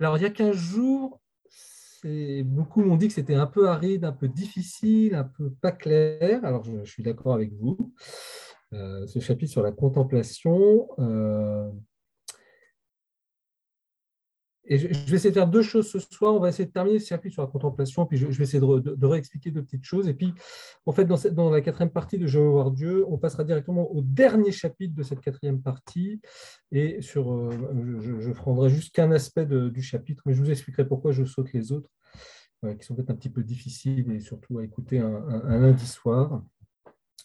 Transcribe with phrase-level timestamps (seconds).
[0.00, 1.20] Alors, il y a 15 jours,
[2.44, 6.44] beaucoup m'ont dit que c'était un peu aride, un peu difficile, un peu pas clair.
[6.44, 7.92] Alors, je, suis d'accord avec vous.
[8.74, 11.68] Euh, ce chapitre sur la contemplation, euh,
[14.68, 16.34] et je, vais essayer de faire deux choses ce soir.
[16.34, 19.06] On va essayer de terminer ce chapitre sur la contemplation, puis je, vais essayer de,
[19.06, 20.08] réexpliquer deux petites choses.
[20.08, 20.34] Et puis,
[20.84, 24.02] en fait, dans, la quatrième partie de Je veux voir Dieu, on passera directement au
[24.02, 26.20] dernier chapitre de cette quatrième partie.
[26.70, 27.50] Et sur, euh,
[28.20, 31.72] je, prendrai juste qu'un aspect du chapitre, mais je vous expliquerai pourquoi je saute les
[31.72, 31.90] autres,
[32.78, 36.42] qui sont peut-être un petit peu difficiles et surtout à écouter un lundi soir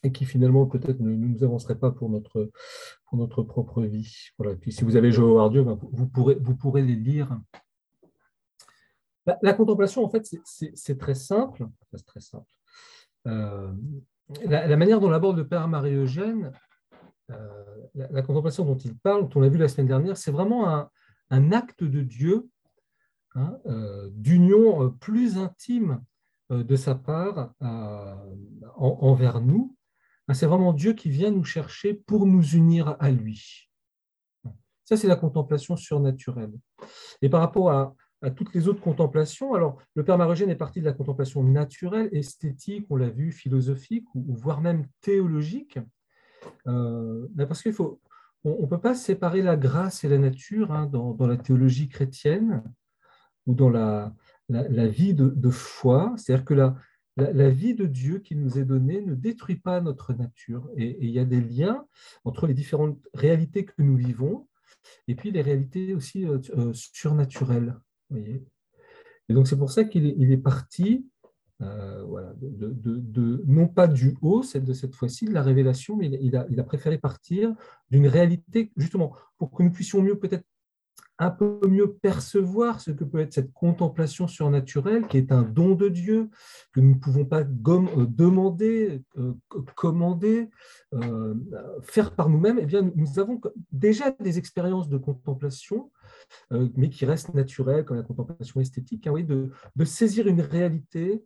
[0.02, 2.50] et qui finalement peut-être ne, nous avancerait pas pour notre,
[3.06, 4.30] pour notre propre vie.
[4.38, 4.56] Voilà.
[4.56, 7.40] puis si vous avez Joe Dieu, ben, vous, pourrez, vous pourrez les lire.
[9.42, 11.66] La, contemplation, en fait, c'est très simple.
[12.06, 12.52] Très simple.
[13.28, 13.72] Euh,
[14.44, 16.52] la, manière dont l'aborde le Père Marie-Eugène,
[17.32, 17.64] euh,
[17.96, 20.90] la, contemplation dont il parle, dont on l'a vu la semaine dernière, c'est vraiment un,
[21.30, 22.50] un, acte de Dieu,
[23.36, 26.02] hein, euh, d'union plus intime
[26.50, 27.54] de sa part
[28.76, 29.76] envers nous,
[30.32, 33.70] c'est vraiment Dieu qui vient nous chercher pour nous unir à lui.
[34.86, 36.54] Ça, c'est la contemplation surnaturelle.
[37.22, 37.96] Et par rapport à,
[38.38, 42.86] toutes les autres contemplations, alors le Père Marogène est parti de la contemplation naturelle, esthétique,
[42.90, 45.78] on l'a vu, philosophique, ou, voire même théologique,
[46.68, 48.00] euh, parce qu'il faut,
[48.46, 52.64] on ne peut pas séparer la grâce et la nature hein, dans, la théologie chrétienne
[53.46, 54.14] ou dans la,
[54.48, 56.14] vie de, de foi.
[56.16, 56.78] C'est-à-dire que la,
[57.18, 60.70] la, vie de Dieu qui nous est donnée ne détruit pas notre nature.
[60.78, 61.86] Et, il y a des liens
[62.24, 64.48] entre les différentes réalités que nous vivons
[65.08, 67.80] et puis les réalités aussi euh, euh, surnaturelles.
[68.14, 71.08] et donc c'est pour ça qu'il est, parti,
[71.62, 76.08] euh, voilà, de, non pas du haut, celle de cette fois-ci, de la révélation, mais
[76.08, 77.54] il a, il a préféré partir
[77.92, 80.46] d'une réalité, justement, pour que nous puissions mieux peut-être
[81.20, 85.76] un peu mieux percevoir ce que peut être cette contemplation surnaturelle, qui est un don
[85.76, 86.30] de Dieu,
[86.74, 89.34] que nous ne pouvons pas euh, demander, euh,
[89.76, 90.50] commander,
[90.94, 91.36] euh,
[91.84, 93.40] faire par nous-mêmes, eh bien, nous avons
[93.72, 95.92] déjà des expériences de contemplation,
[96.52, 99.52] mais qui restent naturelles, comme la contemplation esthétique, hein, oui, de,
[99.86, 101.24] saisir une réalité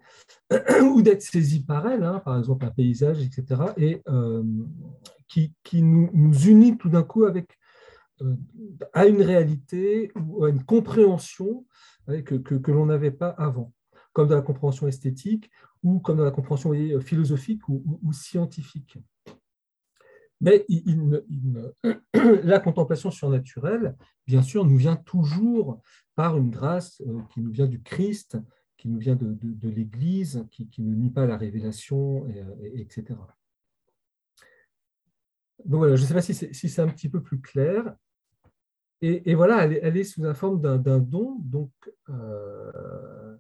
[0.82, 4.04] ou d'être saisi par elle, hein, par exemple un paysage, etc., et
[5.28, 7.58] qui, nous unit tout d'un coup avec
[8.94, 11.66] à une réalité ou à une compréhension
[12.08, 13.74] que, que, l'on n'avait pas avant,
[14.14, 15.50] comme dans la compréhension esthétique
[15.84, 18.98] ou comme dans la compréhension philosophique ou, scientifique.
[20.40, 20.66] Mais
[22.44, 23.96] la contemplation surnaturelle,
[24.28, 25.82] bien sûr, nous vient toujours
[26.16, 28.38] par une grâce euh, qui nous vient du Christ,
[28.78, 33.16] qui nous vient de, de, l'Église, qui, qui, ne nie pas la révélation, et, etc.
[35.66, 37.96] Donc voilà, je ne sais pas si c'est un petit peu plus clair.
[39.02, 41.38] Et, voilà, elle est, sous la forme d'un don.
[41.40, 41.72] Donc,
[42.10, 43.38] euh,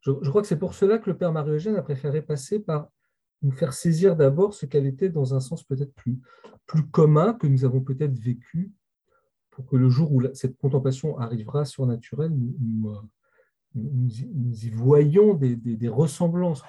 [0.00, 2.88] je, crois que c'est pour cela que le Père Marie-Eugène a préféré passer par
[3.42, 6.20] nous faire saisir d'abord ce qu'elle était dans un sens peut-être plus,
[6.92, 8.72] commun que nous avons peut-être vécu,
[9.50, 12.92] pour que le jour où cette contemplation arrivera surnaturelle, nous, nous,
[13.74, 16.62] nous, y voyons des, ressemblances,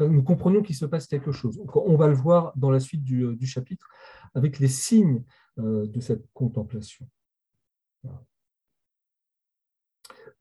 [0.00, 1.60] nous comprenions qu'il se passe quelque chose.
[1.74, 3.88] On va le voir dans la suite du, du chapitre
[4.34, 5.24] avec les signes
[5.58, 7.08] euh, de cette contemplation.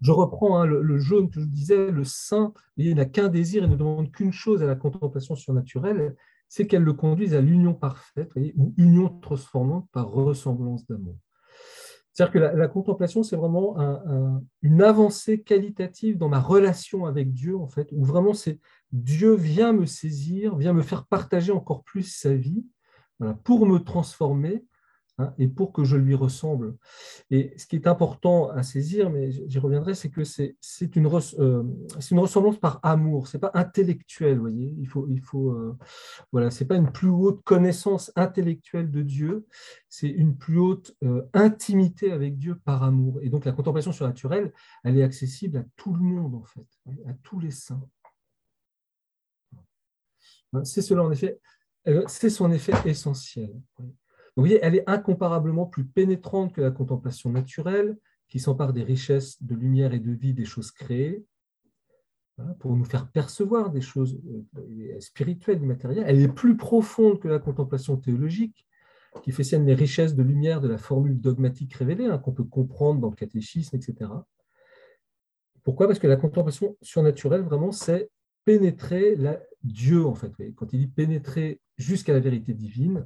[0.01, 3.67] Je reprends hein, le, jaune que je disais, le saint, il n'a qu'un désir et
[3.67, 6.15] ne demande qu'une chose à la contemplation surnaturelle,
[6.49, 11.15] c'est qu'elle le conduise à l'union parfaite, ou union transformante par ressemblance d'amour.
[12.13, 13.77] C'est-à-dire que la, contemplation, c'est vraiment
[14.61, 18.59] une avancée qualitative dans ma relation avec Dieu, en fait, où vraiment c'est
[18.91, 22.65] Dieu vient me saisir, vient me faire partager encore plus sa vie,
[23.43, 24.63] pour me transformer,
[25.19, 26.75] Hein, et pour que je lui ressemble.
[27.31, 30.55] Et ce qui est important à saisir, mais j'y reviendrai, c'est que c'est
[30.95, 31.63] une, euh,
[32.11, 34.75] ressemblance par amour, c'est pas intellectuel, vous voyez.
[34.77, 35.75] Il faut, il faut, euh,
[36.31, 39.47] voilà, c'est pas une plus haute connaissance intellectuelle de Dieu,
[39.89, 43.19] c'est une plus haute euh, intimité avec Dieu par amour.
[43.23, 46.67] Et donc la contemplation surnaturelle, elle est accessible à tout le monde en fait,
[47.07, 47.81] à tous les saints.
[50.63, 51.39] C'est cela en effet,
[52.07, 53.51] c'est son effet essentiel
[54.37, 57.97] vous voyez, elle est incomparablement plus pénétrante que la contemplation naturelle,
[58.29, 61.25] qui s'empare des richesses de lumière et de vie des choses créées,
[62.59, 64.19] pour nous faire percevoir des choses
[64.57, 66.05] euh, spirituelles, immatérielles.
[66.05, 68.67] Elle est plus profonde que la contemplation théologique,
[69.23, 72.43] qui fait sienne les richesses de lumière de la formule dogmatique révélée, hein, qu'on peut
[72.43, 74.11] comprendre dans le catéchisme, etc.
[75.63, 75.87] Pourquoi?
[75.87, 78.11] Parce que la contemplation surnaturelle, vraiment, c'est
[78.45, 79.17] pénétrer.
[79.63, 80.31] Dieu, en fait.
[80.55, 83.03] Quand il dit pénétrer jusqu'à la vérité divine,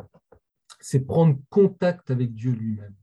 [0.81, 2.95] c'est prendre contact avec Dieu lui-même.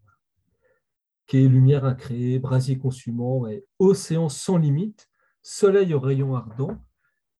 [1.27, 3.45] qui est lumière incréée, brasier consumant,
[3.79, 5.09] océan sans limite,
[5.43, 6.79] soleil aux rayons ardents,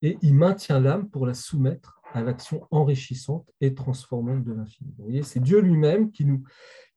[0.01, 4.93] et il maintient l'âme pour la soumettre à l'action enrichissante et transformante de l'infini.
[4.97, 6.43] Vous c'est Dieu lui-même qui nous,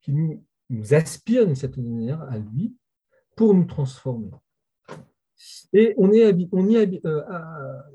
[0.01, 2.77] qui nous, nous aspire d'une certaine manière à lui
[3.37, 4.31] pour nous transformer.
[5.73, 7.23] Et on est, on y euh,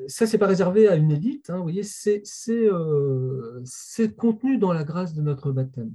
[0.07, 1.49] ça, c'est pas réservé à une élite.
[1.49, 3.63] Hein, vous voyez, c'est euh,
[4.17, 5.91] contenu dans la grâce de notre baptême.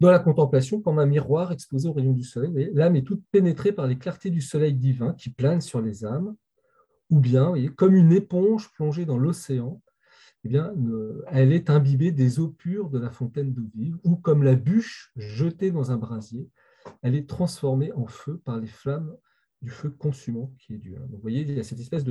[0.00, 3.72] Dans la contemplation, comme un miroir exposé au rayon du soleil, l'âme est toute pénétrée
[3.72, 6.34] par les clartés du soleil divin qui planent sur les âmes,
[7.10, 9.82] ou bien, comme une éponge plongée dans l'océan,
[10.44, 10.72] eh bien,
[11.28, 15.12] elle est imbibée des eaux pures de la fontaine d'eau vive, ou comme la bûche
[15.16, 16.48] jetée dans un brasier,
[17.02, 19.16] elle est transformée en feu par les flammes
[19.62, 20.96] du feu consumant qui est Dieu.
[20.96, 22.04] Donc, vous voyez, il y a cette espèce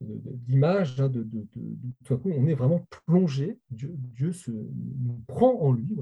[0.00, 1.24] d'image, hein, de,
[2.04, 5.96] tout coup, on est vraiment plongé, Dieu, se, nous prend en lui,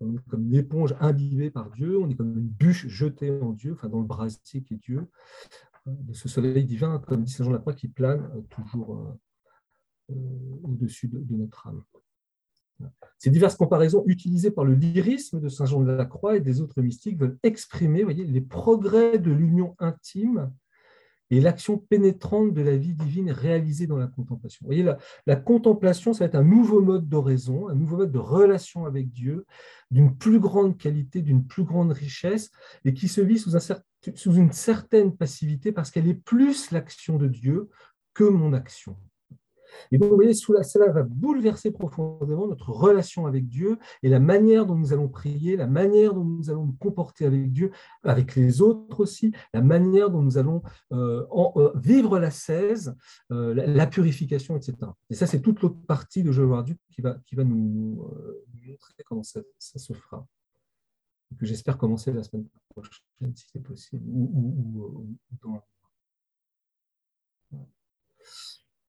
[0.00, 3.52] on est comme une éponge imbibée par Dieu, on est comme une bûche jetée en
[3.52, 5.08] Dieu, enfin dans le brasier qui est Dieu,
[5.86, 8.42] euh, de ce soleil divin, comme dit Saint Jean de la Croix, qui plane euh,
[8.42, 9.18] toujours
[10.10, 10.14] euh,
[10.62, 11.82] au-dessus de, notre âme.
[13.18, 16.60] Ces diverses comparaisons utilisées par le lyrisme de Saint Jean de la Croix et des
[16.60, 20.50] autres mystiques veulent exprimer voyez, les progrès de l'union intime
[21.30, 24.66] et l'action pénétrante de la vie divine réalisée dans la contemplation.
[24.68, 28.84] La, la contemplation, ça va être un nouveau mode d'oraison, un nouveau mode de relation
[28.84, 29.46] avec Dieu,
[29.90, 32.50] d'une plus grande qualité, d'une plus grande richesse,
[32.84, 37.68] et qui se vit sous une certaine passivité parce qu'elle est plus l'action de Dieu
[38.12, 38.96] que mon action.
[39.92, 44.66] Et donc, vous voyez, cela va bouleverser profondément notre relation avec Dieu et la manière
[44.66, 47.70] dont nous allons prier, la manière dont nous allons nous comporter avec Dieu,
[48.02, 50.62] avec les autres aussi, la manière dont nous allons
[50.92, 51.26] euh,
[51.56, 52.96] euh, vivre la 16,
[53.32, 54.76] euh, la, purification, etc.
[55.08, 58.08] Et ça, c'est toute l'autre partie de Je voir Dieu qui va, qui va nous,
[58.66, 60.26] montrer comment ça, se fera.
[61.38, 65.06] Que j'espère commencer la semaine prochaine, si c'est possible, ou,
[65.42, 65.62] dans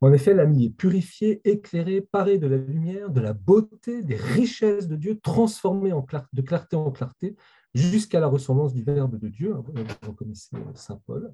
[0.01, 4.87] En effet, l'ami est purifié, éclairé, paré de la lumière, de la beauté, des richesses
[4.87, 7.35] de Dieu, transformé en de clarté en clarté,
[7.75, 9.53] jusqu'à la ressemblance du Verbe de Dieu.
[9.55, 11.31] Hein, vous reconnaissez Saint Paul.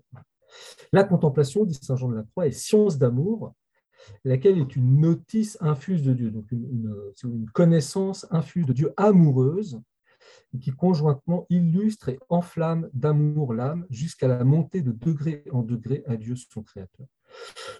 [0.91, 3.53] La contemplation, dit Saint Jean de la Croix, est science d'amour,
[4.25, 6.93] laquelle est une notice infuse de Dieu, donc une,
[7.23, 9.79] une connaissance infuse de Dieu amoureuse,
[10.59, 16.17] qui conjointement illustre et enflamme d'amour l'âme jusqu'à la montée de degré en degré à
[16.17, 17.05] Dieu son Créateur.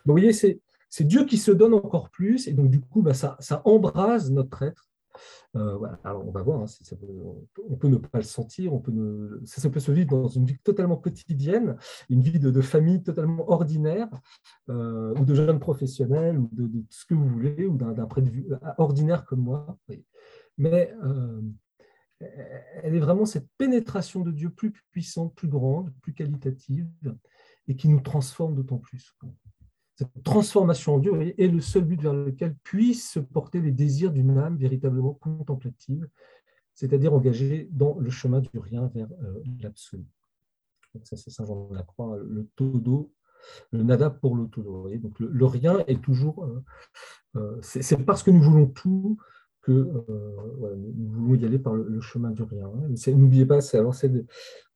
[0.05, 3.13] vous voyez, c'est c'est Dieu qui se donne encore plus, et donc du coup, bah,
[3.13, 4.89] ça, embrase notre être.
[5.55, 6.65] Euh, Alors on va voir, hein,
[7.67, 8.71] on peut ne pas le sentir,
[9.45, 11.77] ça, peut se vivre dans une vie totalement quotidienne,
[12.09, 14.09] une vie de, famille totalement ordinaire,
[14.69, 18.29] euh, ou de jeunes professionnels, ou de, ce que vous voulez, ou d'un près de
[18.29, 18.47] vue
[18.77, 19.77] ordinaire comme moi.
[20.59, 21.41] Mais euh,
[22.19, 26.87] elle est vraiment cette pénétration de Dieu plus puissante, plus grande, plus qualitative,
[27.67, 29.15] et qui nous transforme d'autant plus.
[29.97, 34.11] Cette transformation en Dieu est le seul but vers lequel puissent se porter les désirs
[34.11, 36.07] d'une âme véritablement contemplative,
[36.75, 40.05] c'est-à-dire engagée dans le chemin du rien vers euh, l'absolu.
[41.03, 43.11] Ça, c'est Saint Jean de la Croix, le todo,
[43.71, 44.87] le nada pour le todo.
[44.97, 46.45] Donc, le, rien est toujours.
[46.45, 46.63] Euh,
[47.35, 49.17] euh, c'est parce que nous voulons tout
[49.61, 52.71] que nous voulons y aller par le, chemin du rien.
[53.07, 53.79] N'oubliez pas, c'est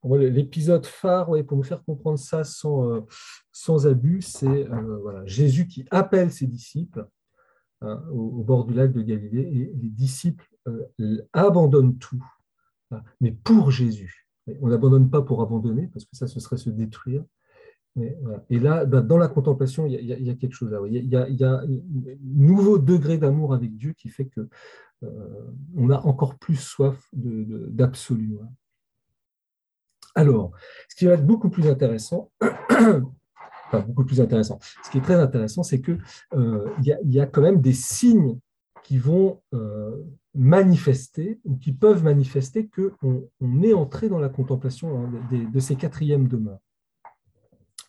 [0.04, 3.06] l'épisode phare pour nous faire comprendre ça sans,
[3.52, 7.08] sans abus, c'est euh, Jésus qui appelle ses disciples
[7.82, 12.24] hein, au, bord du lac de Galilée et les disciples euh, abandonnent tout,
[12.92, 14.28] hein, mais pour Jésus.
[14.62, 17.24] on n'abandonne pas pour abandonner, parce que ça, ce serait se détruire.
[18.50, 20.74] Et là, bah, dans la contemplation, il y, a, quelque chose.
[20.90, 21.68] Il y, a, un
[22.24, 24.48] nouveau degré d'amour avec Dieu qui fait que
[25.04, 25.10] euh,
[25.76, 28.38] on a encore plus soif d'absolu.
[30.16, 30.52] Alors,
[30.90, 32.32] ce qui va être beaucoup plus intéressant,
[33.88, 34.60] beaucoup plus intéressant.
[34.84, 36.00] Ce qui est très intéressant, c'est qu'il
[36.34, 38.38] euh, y, a quand même des signes
[38.84, 39.96] qui vont euh,
[40.34, 45.76] manifester ou qui peuvent manifester qu'on on est entré dans la contemplation hein, de, ces
[45.76, 46.60] quatrièmes demeures.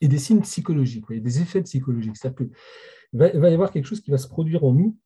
[0.00, 2.16] Et des signes psychologiques, des effets psychologiques.
[2.16, 2.50] C'est-à-dire qu'il
[3.12, 4.96] va, va, y avoir quelque chose qui va se produire en nous,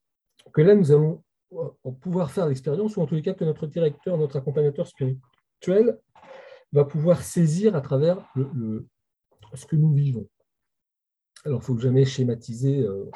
[0.52, 3.66] que là, nous allons euh, pouvoir faire l'expérience, ou en tous les cas que notre
[3.66, 5.98] directeur, notre accompagnateur spirituel
[6.76, 8.86] va pouvoir saisir à travers le,
[9.54, 10.28] ce que nous vivons.
[11.44, 13.10] Alors, il ne faut jamais schématiser, euh,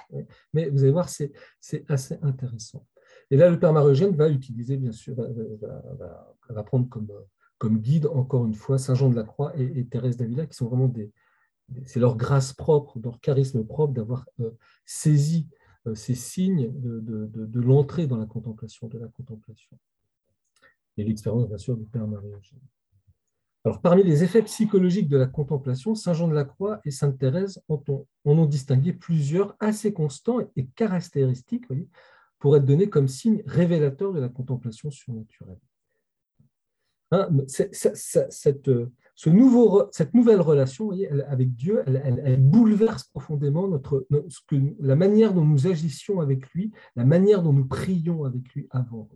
[0.55, 1.33] mais vous allez voir, c'est
[1.89, 2.87] assez intéressant.
[3.31, 7.13] Et là, le père Marie-Eugène va utiliser, bien sûr, va, prendre comme,
[7.59, 10.67] comme, guide, encore une fois, Saint Jean de la Croix et, Thérèse d'Avila, qui sont
[10.67, 11.13] vraiment des.
[11.85, 14.51] c'est leur grâce propre, leur charisme propre d'avoir euh,
[14.85, 15.49] saisi
[15.87, 19.77] euh, ces signes de, de l'entrée dans la contemplation, de la contemplation.
[20.97, 22.61] et l'expérience, bien sûr, du Père Marie-Eugène.
[23.65, 27.19] Alors, parmi les effets psychologiques de la contemplation, Saint Jean de la Croix et Sainte
[27.19, 27.83] Thérèse en
[28.25, 31.67] ont, distingué plusieurs assez constants et caractéristiques
[32.39, 35.59] pour être donnés comme signe révélateur de la contemplation surnaturelle.
[37.13, 37.29] Hein,
[39.29, 40.93] nouveau, cette nouvelle relation
[41.29, 44.07] avec Dieu, elle, bouleverse profondément notre,
[44.79, 49.09] la manière dont nous agissions avec lui, la manière dont nous prions avec lui avant.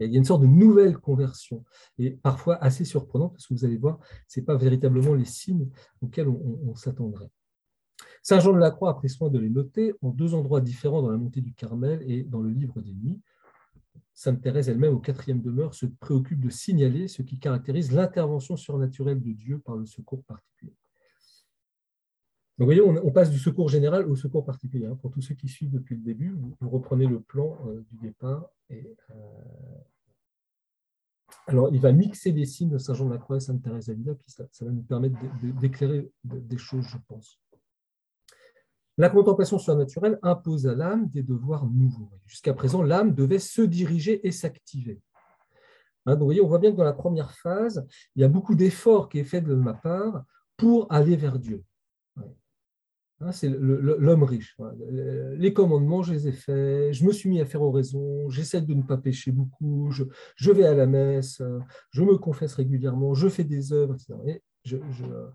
[0.00, 1.64] Il y a une sorte de nouvelle conversion,
[1.98, 3.98] et parfois assez surprenante, parce que vous allez voir,
[4.28, 5.68] ce n'est pas véritablement les signes
[6.02, 7.30] auxquels on, s'attendrait.
[8.22, 11.00] Saint Jean de la Croix a pris soin de les noter en deux endroits différents
[11.00, 13.20] dans la montée du Carmel et dans le livre des nuits.
[14.12, 19.22] Sainte Thérèse elle-même, au quatrième demeure, se préoccupe de signaler ce qui caractérise l'intervention surnaturelle
[19.22, 20.74] de Dieu par le secours particulier.
[22.58, 24.86] Donc, voyez, on, passe du secours général au secours particulier.
[24.86, 24.96] Hein.
[24.96, 28.48] Pour tous ceux qui suivent depuis le début, vous, reprenez le plan euh, du départ.
[28.70, 28.82] Euh,
[31.46, 33.86] Alors, il va mixer les signes de Saint Jean de la Croix et Sainte Thérèse
[33.86, 35.16] d'Avila, puis ça, va nous permettre
[35.60, 37.38] d'éclairer des choses, je pense.
[38.96, 42.08] La contemplation surnaturelle impose à l'âme des devoirs nouveaux.
[42.24, 45.02] Jusqu'à présent, l'âme devait se diriger et s'activer.
[46.06, 49.10] Hein, voyez, on voit bien que dans la première phase, il y a beaucoup d'efforts
[49.10, 50.24] qui est fait de ma part
[50.56, 51.62] pour aller vers Dieu.
[53.20, 54.56] Hein, c'est l'homme riche.
[55.38, 58.74] Les commandements, je les ai faits, je me suis mis à faire oraison, j'essaie de
[58.74, 61.42] ne pas pécher beaucoup, je, vais à la messe,
[61.90, 64.40] je me confesse régulièrement, je fais des œuvres, etc.
[64.72, 65.30] Euh,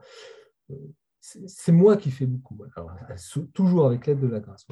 [1.19, 2.59] c'est moi qui fais beaucoup,
[3.53, 4.67] toujours avec l'aide de la grâce.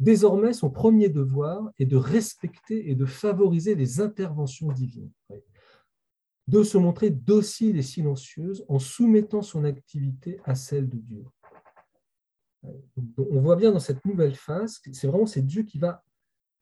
[0.00, 5.10] Désormais, son premier devoir est de respecter et de favoriser les interventions divines,
[6.48, 11.24] de se montrer docile et silencieuse en soumettant son activité à celle de Dieu
[12.64, 16.02] on voit bien dans cette nouvelle phase, c'est vraiment c'est Dieu qui va.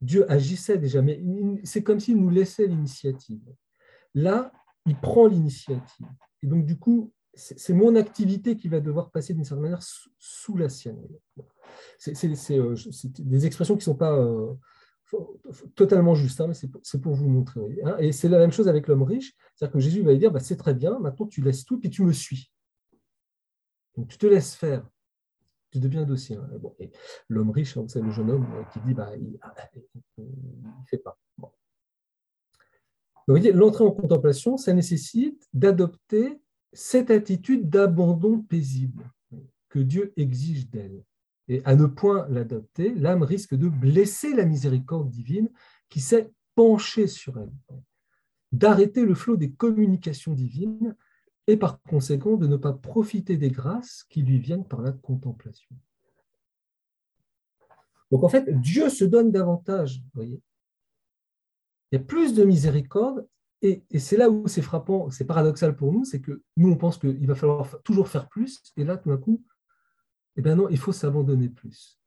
[0.00, 1.22] Dieu agissait déjà, mais
[1.64, 3.42] c'est comme s'il nous laissait l'initiative.
[4.14, 4.52] Là,
[4.86, 6.06] il prend l'initiative.
[6.42, 9.82] Et donc, du coup, c'est mon activité qui va devoir passer d'une certaine manière
[10.18, 11.00] sous la sienne.
[11.98, 12.74] C'est euh,
[13.18, 14.54] des expressions qui ne sont pas euh,
[15.74, 17.60] totalement justes, hein, mais c'est pour vous montrer.
[17.84, 17.96] Hein.
[17.98, 20.40] Et c'est la même chose avec l'homme riche, c'est-à-dire que Jésus va lui dire, bah,
[20.40, 22.50] c'est très bien, maintenant tu laisses tout, puis tu me suis.
[23.96, 24.88] Donc tu te laisses faire
[25.70, 26.36] tu deviens dossier.
[26.36, 26.48] Hein.
[27.28, 29.38] L'homme riche, hein, c'est le jeune homme euh, qui dit bah, il
[30.18, 31.18] ne fait pas.
[33.26, 36.40] L'entrée en contemplation, ça nécessite d'adopter
[36.72, 39.10] cette attitude d'abandon paisible
[39.68, 41.04] que Dieu exige d'elle.
[41.48, 45.48] Et à ne point l'adopter, l'âme risque de blesser la miséricorde divine
[45.88, 47.52] qui s'est penchée sur elle,
[48.52, 50.96] d'arrêter le flot des communications divines
[51.46, 55.74] et par conséquent de ne pas profiter des grâces qui lui viennent par la contemplation.
[58.10, 60.40] Donc en fait, Dieu se donne davantage, voyez.
[61.90, 63.26] Il y a plus de miséricorde,
[63.62, 66.98] et, c'est là où c'est frappant, c'est paradoxal pour nous, c'est que nous, on pense
[66.98, 69.44] qu'il va falloir toujours faire plus, et là, tout d'un coup,
[70.36, 72.00] eh bien non, il faut s'abandonner plus.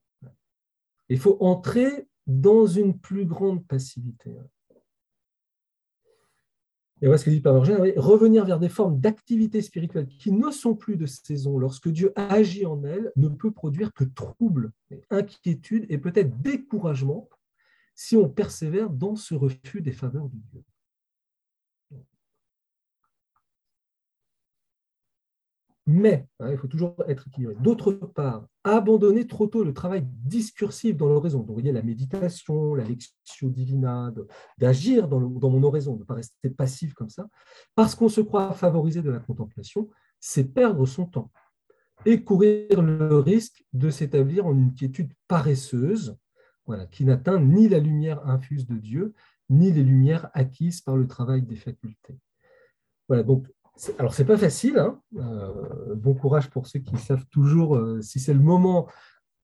[1.10, 4.36] Il faut entrer dans une plus grande passivité.
[7.04, 10.74] Et voilà ce que dit Père revenir vers des formes d'activité spirituelle qui ne sont
[10.74, 14.72] plus de saison lorsque Dieu agit en elles ne peut produire que trouble,
[15.10, 17.28] inquiétude et peut-être découragement
[17.94, 20.64] si on persévère dans ce refus des faveurs de Dieu.
[25.86, 27.56] Mais, hein, il faut toujours être équilibré.
[27.60, 31.40] D'autre part, abandonner trop tôt le travail discursif dans l'oraison.
[31.40, 34.14] Donc, vous voyez, la méditation, la lectio divina,
[34.58, 37.28] d'agir dans, mon oraison, de ne pas rester passif comme ça,
[37.76, 39.90] parce qu'on se croit favorisé de la contemplation,
[40.22, 41.32] c'est perdre son temps
[42.06, 46.18] et courir le risque de s'établir en une quiétude paresseuse,
[46.66, 49.14] voilà, qui n'atteint ni la lumière infuse de Dieu,
[49.50, 52.18] ni les lumières acquises par le travail des facultés.
[53.10, 53.48] Voilà, donc
[53.98, 54.78] alors, c'est pas facile.
[54.78, 55.02] Hein.
[55.18, 58.88] Euh, bon courage pour ceux qui savent toujours euh, si c'est le moment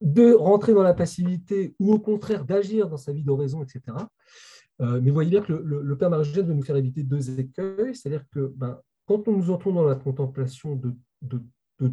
[0.01, 3.81] de rentrer dans la passivité ou au contraire d'agir dans sa vie d'oraison, etc.
[4.81, 7.95] Euh, mais vous voyez bien que le, Père marie veut nous faire éviter deux écueils,
[7.95, 10.95] c'est-à-dire que ben, quand nous entrons dans la contemplation de,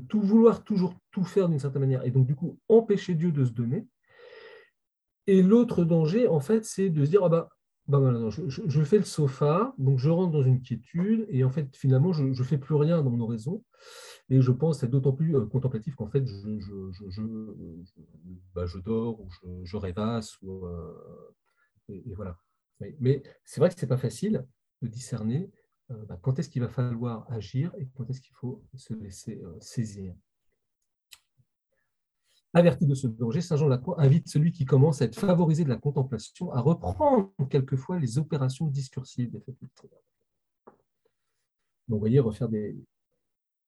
[0.08, 3.44] tout vouloir toujours tout faire d'une certaine manière, et donc du coup empêcher Dieu de
[3.44, 3.88] se donner,
[5.26, 7.48] et l'autre danger, en fait, c'est de se dire, ah
[7.88, 11.74] bah, bah je, fais le sofa, donc je rentre dans une quiétude, et en fait,
[11.76, 13.62] finalement, je ne fais plus rien dans mon oraison.
[14.28, 17.22] Et je pense être d'autant plus euh, contemplatif qu'en fait, je, je,
[18.54, 19.28] bah, dors, ou
[19.64, 20.92] je, rêvasse, euh,
[21.88, 22.36] et, voilà.
[23.00, 24.44] Mais, c'est vrai que ce n'est pas facile
[24.82, 25.50] de discerner
[25.92, 29.40] euh, bah, quand est-ce qu'il va falloir agir et quand est-ce qu'il faut se laisser
[29.60, 30.14] saisir.
[32.56, 35.14] Averti de ce danger, Saint Jean de la Croix invite celui qui commence à être
[35.14, 39.90] favorisé de la contemplation à reprendre quelquefois les opérations discursives des facultés.
[40.64, 40.76] Donc,
[41.88, 42.74] vous voyez, refaire des.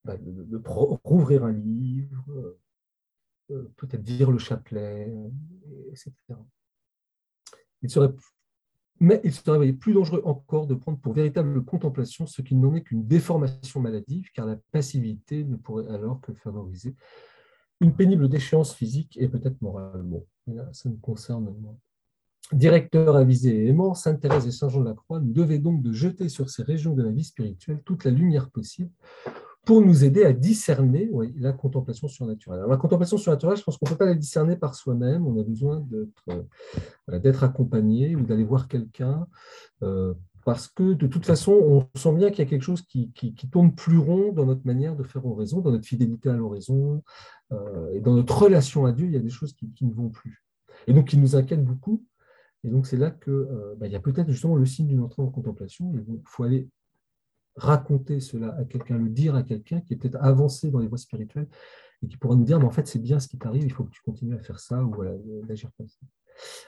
[0.05, 0.17] Bah,
[1.05, 2.59] rouvrir un livre, euh,
[3.51, 5.15] euh, peut-être dire le chapelet,
[5.91, 6.15] etc.
[9.01, 12.85] Mais il serait plus dangereux encore de prendre pour véritable contemplation ce qui n'en est
[12.85, 16.97] qu'une déformation maladive, car la passivité ne pourrait alors que favoriser
[17.81, 20.03] une pénible déchéance physique et peut-être morale.
[20.03, 20.27] Bon,
[20.73, 21.77] ça nous concerne moins.
[22.53, 25.83] Directeur avisé et aimant, Sainte Thérèse et Saint Jean de la Croix nous devaient donc
[25.83, 28.91] de jeter sur ces régions de la vie spirituelle toute la lumière possible
[29.67, 32.65] pour nous aider à discerner la contemplation surnaturelle.
[32.67, 35.43] la contemplation surnaturelle, je pense qu'on ne peut pas la discerner par soi-même, on a
[35.43, 36.47] besoin d'être
[37.11, 39.27] euh, accompagné ou d'aller voir quelqu'un,
[39.83, 40.15] euh,
[40.49, 43.13] parce que de toute façon, on sent bien qu'il y a quelque chose qui,
[43.53, 47.03] tourne plus rond dans notre manière de faire oraison, dans notre fidélité à l'oraison,
[47.53, 50.09] euh, et dans notre relation à Dieu, il y a des choses qui, ne vont
[50.09, 50.43] plus.
[50.87, 52.03] Et donc, qui nous inquiètent beaucoup.
[52.65, 55.29] Et donc, c'est là qu'il bah, y a peut-être justement le signe d'une entrée en
[55.29, 55.93] contemplation.
[55.95, 56.67] Il faut aller
[57.57, 60.97] raconter cela à quelqu'un, le dire à quelqu'un qui est peut-être avancé dans les voies
[60.97, 61.49] spirituelles
[62.03, 63.85] et qui pourra nous dire, mais en fait, c'est bien ce qui t'arrive, il faut
[63.85, 65.13] que tu continues à faire ça ou voilà,
[65.47, 66.01] d'agir comme ça.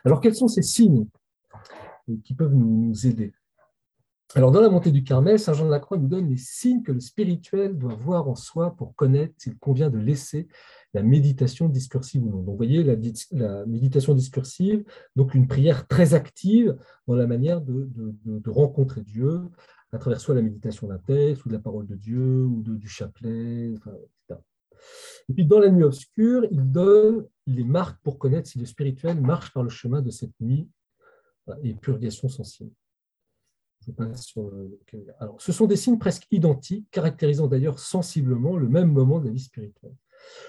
[0.04, 1.06] Alors, quels sont ces signes
[2.24, 3.32] qui peuvent nous aider?
[4.36, 6.84] Alors, dans la montée du Carmel, Saint Jean de la Croix nous donne les signes
[6.84, 10.46] que le spirituel doit voir en soi pour connaître s'il convient de laisser
[10.94, 12.36] la méditation discursive ou non.
[12.38, 14.84] Donc, vous voyez, la, méditation discursive,
[15.16, 16.76] donc une prière très active
[17.08, 17.88] dans la manière de,
[18.46, 19.40] rencontrer Dieu,
[19.90, 22.88] à travers soit la méditation d'un texte, ou de la parole de Dieu, ou du
[22.88, 24.40] chapelet, etc.
[25.28, 29.20] Et puis dans la nuit obscure, il donne les marques pour connaître si le spirituel
[29.20, 30.68] marche par le chemin de cette nuit
[31.64, 32.70] et purgation sensible.
[34.14, 34.52] Sur
[35.18, 39.32] Alors, ce sont des signes presque identiques, caractérisant d'ailleurs sensiblement le même moment de la
[39.32, 39.96] vie spirituelle.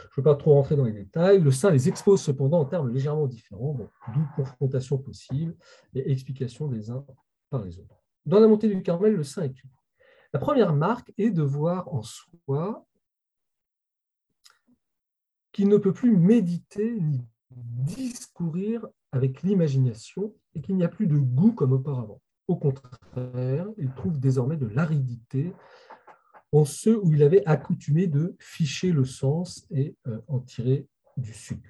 [0.03, 1.39] Je ne veux pas trop rentrer dans les détails.
[1.39, 3.77] Le saint les expose cependant en termes légèrement différents,
[4.13, 5.55] d'où confrontation possible
[5.95, 7.05] et explication des uns
[7.49, 8.03] par les autres.
[8.25, 9.69] Dans la montée du Carmel, le saint écrit.
[10.33, 12.85] La première marque est de voir en soi
[15.51, 21.17] qu'il ne peut plus méditer ni discourir avec l'imagination et qu'il n'y a plus de
[21.17, 22.21] goût comme auparavant.
[22.51, 25.53] Au contraire, il trouve désormais de l'aridité
[26.51, 30.85] en ceux où il avait accoutumé de ficher le sens et euh, en tirer
[31.15, 31.69] du sucre.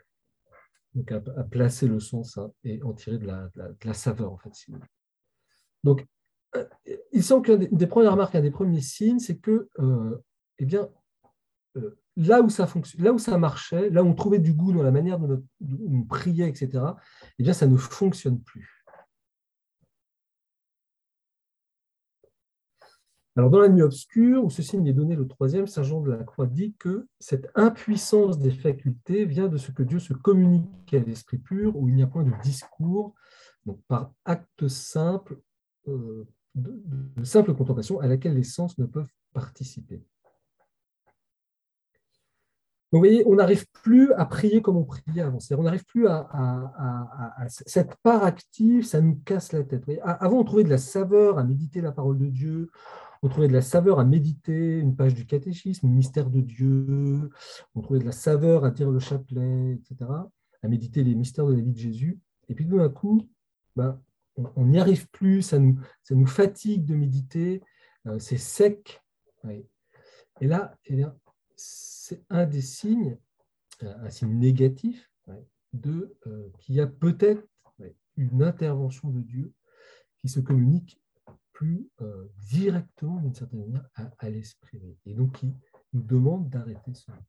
[0.95, 4.49] Donc à, placer le sens hein, et en tirer de la, saveur, en fait.
[5.83, 6.03] Donc
[6.55, 6.65] euh,
[7.11, 10.17] il semble qu'une des premières remarques, un des premiers signes, c'est que euh,
[10.57, 10.89] eh bien,
[12.17, 12.67] là, où ça
[12.97, 16.01] là où ça marchait, là où on trouvait du goût dans la manière dont on
[16.05, 16.83] priait, etc.,
[17.37, 18.80] eh bien, ça ne fonctionne plus.
[23.37, 26.11] Alors, dans la nuit obscure, où ce signe est donné le troisième, Saint Jean de
[26.11, 30.93] la Croix dit que cette impuissance des facultés vient de ce que Dieu se communique
[30.93, 33.13] à l'esprit pur, où il n'y a point de discours,
[33.65, 35.39] donc par acte simple,
[35.87, 36.25] de,
[37.23, 40.03] simple contemplation à laquelle les sens ne peuvent participer.
[42.91, 45.37] vous voyez, on n'arrive plus à prier comme on priait avant.
[45.57, 46.27] On n'arrive plus à,
[47.47, 49.85] Cette part active, ça nous casse la tête.
[50.03, 52.69] Avant, on trouvait de la saveur à méditer la parole de Dieu.
[53.23, 57.29] On trouvait de la saveur à méditer une page du catéchisme, mystère de Dieu.
[57.75, 60.09] On trouvait de la saveur à dire le chapelet, etc.
[60.63, 62.19] À méditer les mystères de la vie de Jésus.
[62.49, 63.29] Et puis, d'un coup,
[63.75, 64.01] bah,
[64.55, 67.61] on n'y arrive plus, ça nous, fatigue de méditer,
[68.07, 69.01] euh, c'est sec.
[70.39, 71.03] Et là, eh
[71.55, 73.17] c'est un des signes,
[73.83, 77.47] euh, un signe négatif, euh, qu'il y a peut-être
[78.17, 79.53] une intervention de Dieu
[80.17, 81.00] qui se communique
[81.61, 81.87] plus
[82.49, 84.81] directement, d'une certaine manière, à, l'esprit.
[85.05, 85.53] Et donc, qui
[85.93, 87.19] nous demande d'arrêter cela.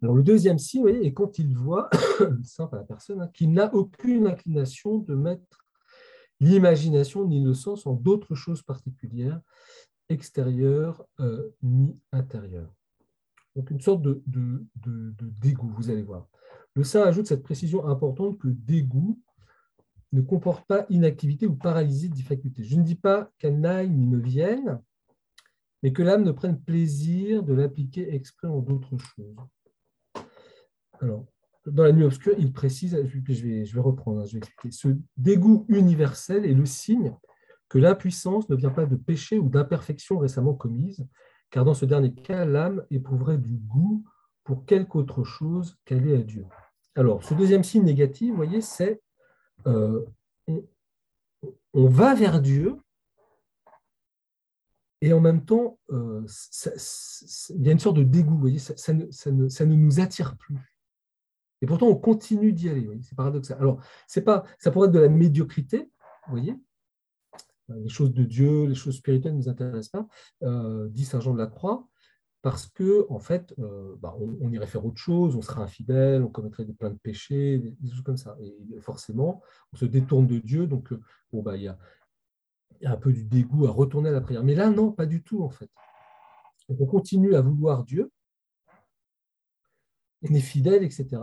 [0.00, 1.90] Alors, le deuxième signe, vous est quand il voit,
[2.44, 5.66] simple à la personne, hein, qu'il n'a aucune inclination de mettre
[6.40, 9.42] l'imagination ni le sens en d'autres choses particulières,
[10.08, 12.72] extérieures euh, ni intérieures.
[13.56, 14.22] Donc, une sorte de,
[15.42, 16.26] dégoût, vous allez voir.
[16.72, 19.20] Le saint ajoute cette précision importante que dégoût
[20.12, 22.64] ne comporte pas inactivité ou paralysie de facultés.
[22.64, 24.80] Je ne dis pas qu'elle n'aille ni ne vienne,
[25.82, 29.36] mais que l'âme ne prenne plaisir de l'appliquer exprès en d'autres choses.
[31.00, 31.26] Alors,
[31.66, 34.70] dans la nuit obscure, il précise, je vais, je vais reprendre, hein, je vais expliquer.
[34.70, 37.14] Ce dégoût universel est le signe
[37.68, 41.06] que l'impuissance ne vient pas de péché ou d'imperfection récemment commise,
[41.50, 44.04] car dans ce dernier cas, l'âme éprouverait du goût
[44.44, 46.46] pour quelque autre chose qu'elle est à Dieu.
[46.94, 49.02] Alors, ce deuxième signe négatif, vous voyez, c'est
[49.66, 50.04] euh,
[51.74, 52.78] on, va vers Dieu,
[55.00, 56.26] et en même temps, euh,
[57.50, 60.78] il y a une sorte de dégoût, ça, ne, nous attire plus.
[61.60, 62.88] Et pourtant, on continue d'y aller.
[63.02, 63.58] C'est paradoxal.
[63.58, 65.90] Alors, c'est pas, ça pourrait être de la médiocrité,
[66.28, 66.56] voyez.
[67.68, 70.08] Les choses de Dieu, les choses spirituelles ne nous intéressent pas,
[70.42, 71.86] euh, dit Saint Jean de la Croix,
[72.42, 76.28] parce que en fait, euh, bah, on, irait faire autre chose, on serait infidèle, on
[76.28, 78.36] commettrait des plein de péchés, des, choses comme ça.
[78.40, 81.00] Et forcément, on se détourne de Dieu, donc euh,
[81.32, 81.78] bon, bah, il y a,
[82.84, 84.44] un peu du dégoût à retourner à la prière.
[84.44, 85.70] Mais là, non, pas du tout, en fait.
[86.68, 88.12] On continue à vouloir Dieu,
[90.22, 91.22] on est fidèle, etc.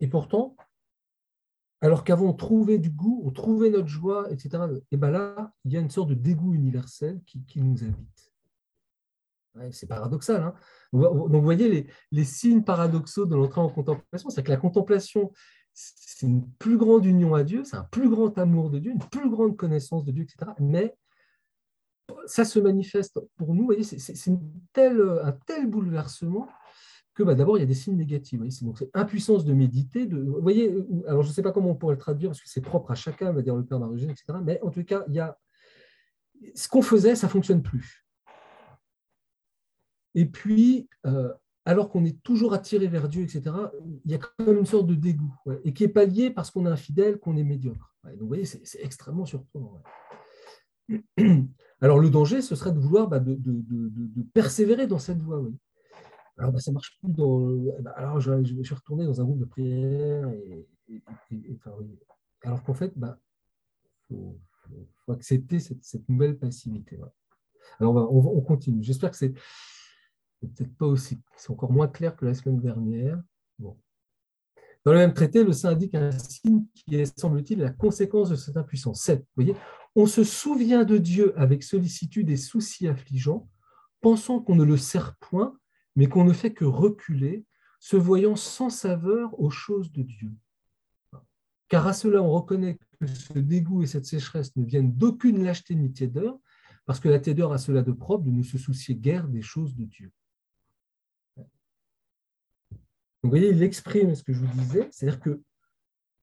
[0.00, 0.56] Et pourtant,
[1.80, 5.72] alors qu'avant on trouvait du goût, on trouvait notre joie, etc., et bien là, il
[5.72, 8.27] y a une sorte de dégoût universel qui, nous habite.
[9.70, 10.42] C'est paradoxal.
[10.42, 10.54] Hein
[10.92, 15.32] Donc vous voyez les, signes paradoxaux de l'entrée en contemplation, c'est que la contemplation,
[15.72, 18.98] c'est une plus grande union à Dieu, c'est un plus grand amour de Dieu, une
[18.98, 20.52] plus grande connaissance de Dieu, etc.
[20.58, 20.96] Mais
[22.26, 26.48] ça se manifeste pour nous, c'est un tel bouleversement
[27.18, 28.40] que bah, d'abord, il y a des signes négatifs.
[28.62, 30.06] Donc, c'est impuissance de méditer.
[30.06, 30.72] Vous voyez,
[31.08, 32.94] alors je ne sais pas comment on pourrait le traduire, parce que c'est propre à
[32.94, 34.38] chacun, va dire le Père Marugène, etc.
[34.44, 35.36] Mais en tout cas, il y a,
[36.54, 38.06] ce qu'on faisait, ça ne fonctionne plus.
[40.14, 41.32] Et puis, euh,
[41.64, 43.42] alors qu'on est toujours attiré vers Dieu, etc.,
[44.04, 46.50] il y a quand même une sorte de dégoût, et qui est pas lié parce
[46.50, 47.94] qu'on est infidèle, qu'on est médiocre.
[48.04, 49.82] donc, vous voyez, c'est extrêmement surprenant.
[51.80, 55.44] Alors, le danger, ce serait de vouloir bah, de, persévérer dans cette voie.
[56.38, 57.50] Alors, bah, ça marche plus dans.
[57.80, 60.28] Bah, alors, je, suis retourné dans un groupe de prière.
[60.30, 60.66] Et,
[62.42, 63.18] alors qu'en fait, il bah,
[64.08, 64.38] faut,
[65.08, 66.98] accepter cette, nouvelle passivité.
[67.78, 68.82] Alors, on, continue.
[68.82, 69.34] J'espère que c'est
[70.40, 71.18] peut-être pas aussi.
[71.36, 73.20] C'est encore moins clair que la semaine dernière.
[74.84, 78.36] Dans le même traité, le saint indique un signe qui est, semble-t-il, la conséquence de
[78.36, 79.02] cette impuissance.
[79.02, 79.20] 7.
[79.20, 79.54] Vous voyez,
[79.96, 83.48] on se souvient de Dieu avec sollicitude et soucis affligeants,
[84.00, 85.58] pensant qu'on ne le sert point
[85.98, 87.44] mais qu'on ne fait que reculer,
[87.80, 90.30] se voyant sans saveur aux choses de Dieu.
[91.68, 95.74] Car à cela, on reconnaît que ce dégoût et cette sécheresse ne viennent d'aucune lâcheté
[95.74, 96.38] ni tiédeur,
[96.86, 99.74] parce que la tiédeur a cela de propre de ne se soucier guère des choses
[99.74, 100.12] de Dieu.
[103.28, 105.42] Vous voyez, il exprime ce que je vous disais, c'est-à-dire que,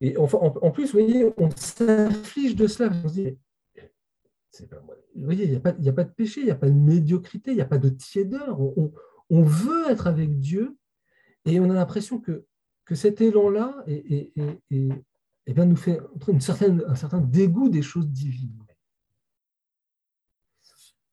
[0.02, 2.89] et enfin, en, plus, vous voyez, on s'afflige de cela.
[2.89, 3.10] vous
[5.15, 7.62] voyez, il n'y a, pas de péché, il n'y a pas de médiocrité, il n'y
[7.62, 8.60] a pas de tiédeur.
[8.60, 8.91] On,
[9.30, 10.78] on veut être avec Dieu
[11.46, 12.46] et on a l'impression que,
[12.84, 13.84] que cet élan-là
[15.54, 18.65] bien nous fait une certaine, un certain dégoût des choses divines.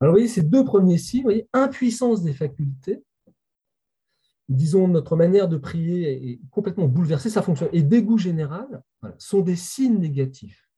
[0.00, 3.05] Alors, vous voyez, ces deux premiers signes, vous voyez, impuissance des facultés,
[4.52, 8.82] disons, notre manière de prier est complètement bouleversée, ça fonctionne, et dégoût général
[9.18, 10.68] sont des signes négatifs,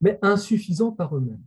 [0.00, 1.42] mais insuffisants par eux-mêmes.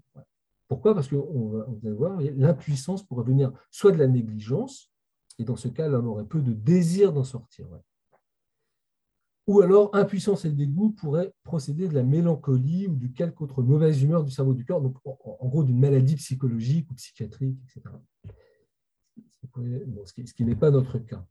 [0.67, 0.95] Pourquoi?
[0.95, 4.91] Parce va, on voir, l'impuissance pourrait venir soit de la négligence,
[5.37, 7.67] et dans ce cas, l'homme aurait peu de désir d'en sortir.
[9.47, 14.01] Ou alors, impuissance et dégoût pourraient procéder de la mélancolie ou de quelque autre mauvaise
[14.01, 17.95] humeur du cerveau du cœur, donc en, gros d'une maladie psychologique ou psychiatrique, etc.
[19.55, 21.25] ce qui n'est pas notre cas.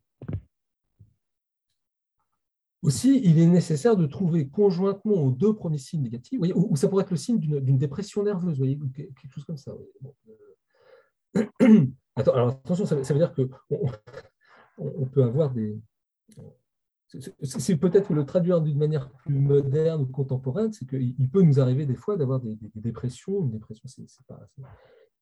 [2.83, 7.05] Aussi, il est nécessaire de trouver conjointement aux deux premiers signes négatifs, ou, ça pourrait
[7.05, 9.75] être le signe d'une dépression nerveuse, voyez, quelque chose comme ça.
[11.37, 11.47] Euh,
[12.17, 13.49] alors attention, ça, veut dire qu'on
[14.79, 15.79] on peut avoir des.
[17.43, 21.85] C'est peut-être le traduire d'une manière plus moderne ou contemporaine, c'est qu'il peut nous arriver
[21.85, 23.43] des fois d'avoir des, dépressions.
[23.43, 24.41] Une dépression, c'est pas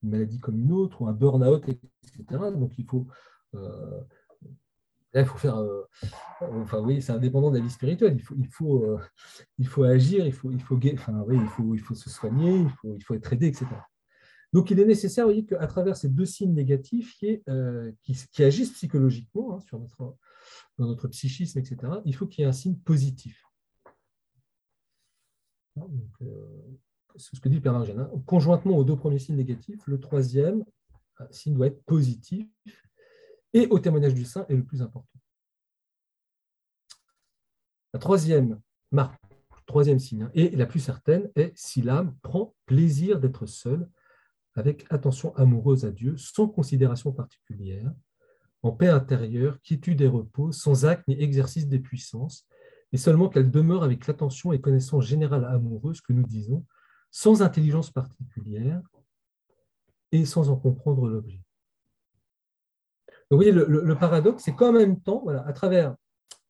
[0.03, 2.25] une maladie comme une autre, ou un burn-out, etc.
[2.55, 3.07] Donc il faut.
[3.55, 4.01] Euh,
[5.15, 5.57] il faut faire.
[5.57, 5.85] Euh,
[6.41, 8.15] enfin, oui, c'est indépendant de la vie spirituelle.
[8.17, 9.01] Il faut, il faut, euh,
[9.59, 12.61] il faut agir, il faut, il faut, enfin, oui, il faut, il faut se soigner,
[12.61, 13.67] il faut, il faut être aidé, etc.
[14.53, 17.93] Donc, il est nécessaire, vous voyez, qu'à travers ces deux signes négatifs qui, euh,
[18.39, 20.17] agissent psychologiquement hein, sur notre,
[20.79, 23.45] dans notre psychisme, etc., il faut qu'il y ait un signe positif.
[27.19, 28.01] C'est ce que dit Margène.
[28.01, 28.11] Hein.
[28.27, 30.65] Conjointement aux deux premiers signes négatifs, le troisième
[31.31, 32.47] signe doit être positif
[33.53, 35.19] et au témoignage du saint est le plus important.
[37.93, 38.61] La troisième
[38.93, 39.21] marque,
[39.67, 43.89] troisième signe, hein, et la plus certaine, est si l'âme prend plaisir d'être seule,
[44.55, 47.93] avec attention amoureuse à Dieu, sans considération particulière,
[48.63, 52.47] en paix intérieure, quiétude et repos, sans acte ni exercice des puissances,
[52.93, 56.65] et seulement qu'elle demeure avec l'attention et connaissance générale amoureuse que nous disons,
[57.11, 58.83] sans intelligence particulière
[60.13, 61.43] et sans en comprendre l'objet.
[63.31, 65.95] Donc, vous voyez, le, paradoxe, c'est qu'en même temps, voilà, à travers,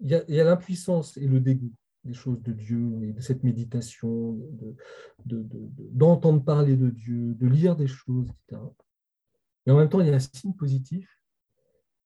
[0.01, 1.73] il y a, l'impuissance et le dégoût
[2.05, 4.39] des choses de Dieu et de cette méditation,
[5.27, 8.63] d'entendre de, parler de Dieu, de lire des choses, etc.
[9.67, 11.21] Et en même temps, il y a un signe positif,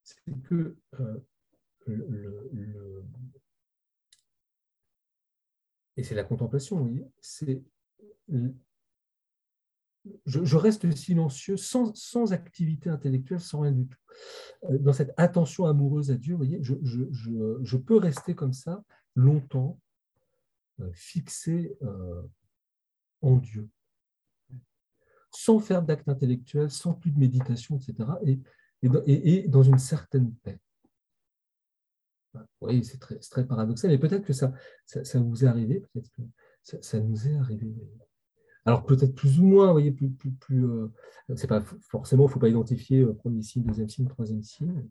[0.03, 1.21] c'est que euh,
[5.97, 7.63] et c'est la contemplation, vous voyez, c'est
[10.27, 13.99] je, reste silencieux, sans, activité intellectuelle, sans rien du tout.
[14.65, 18.83] Euh, dans cette attention amoureuse à Dieu, vous voyez, je, peux rester comme ça
[19.15, 19.79] longtemps,
[20.81, 22.23] euh, fixé euh,
[23.21, 23.69] en Dieu,
[25.31, 28.41] sans faire d'acte intellectuel, sans plus de méditation, etc., et,
[29.07, 30.59] et, dans une certaine paix.
[32.61, 34.53] Oui, c'est très, paradoxal, mais peut-être que ça,
[35.15, 36.23] vous est arrivé, peut-être que
[36.81, 37.73] ça nous est arrivé.
[38.65, 40.89] Alors peut-être plus ou moins, vous voyez, plus, plus, plus euh,
[41.37, 44.89] c'est pas forcément, il ne faut pas identifier euh, premier signe, deuxième signe, troisième signe.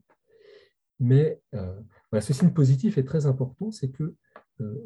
[1.00, 1.80] Mais euh,
[2.12, 4.16] voilà, ce signe positif est très important, c'est que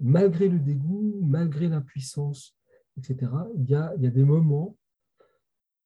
[0.01, 2.55] malgré le dégoût, malgré l'impuissance,
[2.97, 4.77] etc., il y, a, y a des moments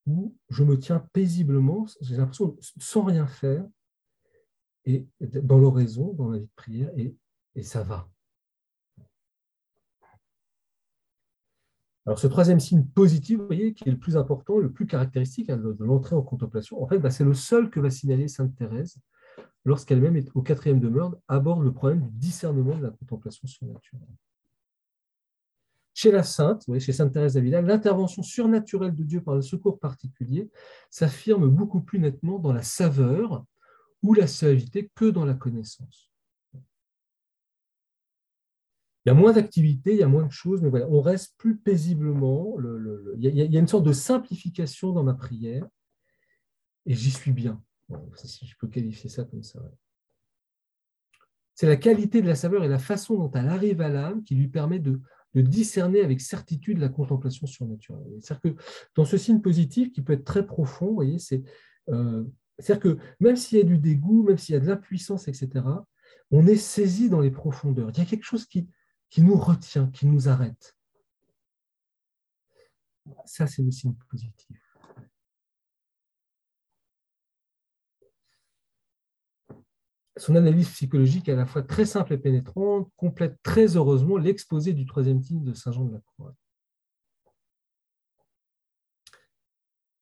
[0.06, 3.66] où je me tiens paisiblement, j'ai l'impression, sans rien faire,
[4.86, 7.16] et dans l'oraison, dans la vie de prière, et,
[7.56, 8.08] et ça va.
[12.10, 15.52] Alors, ce troisième signe positif, vous voyez, qui est le plus important, le plus caractéristique
[15.52, 18.56] hein, de l'entrée en contemplation, en fait, bah, c'est le seul que va signaler Sainte
[18.56, 18.98] Thérèse
[19.64, 24.10] lorsqu'elle-même est au quatrième demeure, aborde le problème du discernement de la contemplation surnaturelle.
[25.94, 30.50] Chez la Sainte, chez Sainte Thérèse d'Avila, l'intervention surnaturelle de Dieu par le secours particulier
[30.90, 33.46] s'affirme beaucoup plus nettement dans la saveur
[34.02, 36.09] ou la suavité que dans la connaissance.
[39.10, 41.34] Il y a moins d'activités, il y a moins de choses, mais voilà, on reste
[41.40, 42.56] plus paisiblement.
[43.18, 45.68] il, y a, une sorte de simplification dans ma prière,
[46.86, 47.60] et j'y suis bien.
[48.14, 49.60] si je peux qualifier ça comme ça.
[51.56, 54.36] C'est la qualité de la saveur et la façon dont elle arrive à l'âme qui
[54.36, 55.02] lui permet de,
[55.34, 58.06] discerner avec certitude la contemplation surnaturelle.
[58.22, 58.62] C'est-à-dire que
[58.94, 61.42] dans ce signe positif qui peut être très profond, vous voyez, c'est
[61.90, 62.24] euh,
[62.60, 65.66] c'est-à-dire que même s'il y a du dégoût, même s'il y a de l'impuissance, etc.,
[66.30, 67.90] on est saisi dans les profondeurs.
[67.90, 68.68] Il y a quelque chose qui,
[69.10, 70.76] qui nous retient, qui nous arrête.
[73.26, 74.58] Ça, c'est le signe positif.
[80.18, 84.86] Son analyse psychologique à la fois très simple et pénétrante, complète très heureusement l'exposé du
[84.86, 86.36] troisième signe de Saint Jean de la Croix.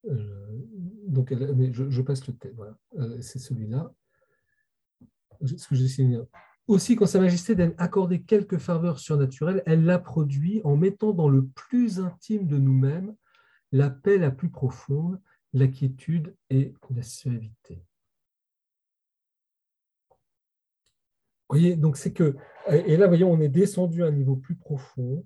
[0.05, 0.47] Euh,
[1.07, 2.53] donc, je, passe le thème.
[2.55, 2.77] Voilà.
[2.97, 3.93] Euh, c'est celui-là.
[5.45, 6.19] Ce que j'ai signé.
[6.67, 11.29] Aussi, quand Sa Majesté donne accorder quelques faveurs surnaturelles, elle la produit en mettant dans
[11.29, 13.15] le plus intime de nous-mêmes
[13.71, 15.21] la paix la plus profonde,
[15.53, 17.75] la quiétude et la suavité.
[21.49, 22.35] Vous voyez, donc c'est que,
[22.69, 25.25] et là, voyons, on est descendu à un niveau plus profond.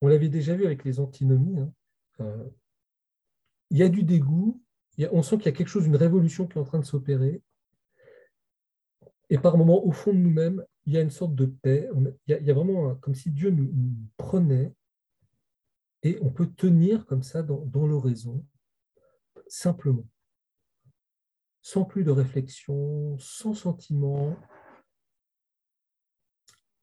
[0.00, 1.58] On l'avait déjà vu avec les antinomies.
[1.58, 1.72] Hein.
[2.20, 2.48] Euh,
[3.70, 4.62] il y a du dégoût,
[5.12, 7.42] on sent qu'il y a quelque chose, une révolution qui est en train de s'opérer.
[9.30, 11.88] Et par moments, au fond de nous-mêmes, il y a une sorte de paix.
[12.26, 13.70] Il y a, vraiment comme si Dieu nous,
[14.16, 14.72] prenait
[16.02, 18.44] et on peut tenir comme ça dans, dans l'oraison,
[19.48, 20.06] simplement,
[21.60, 24.36] sans plus de réflexion, sans sentiment.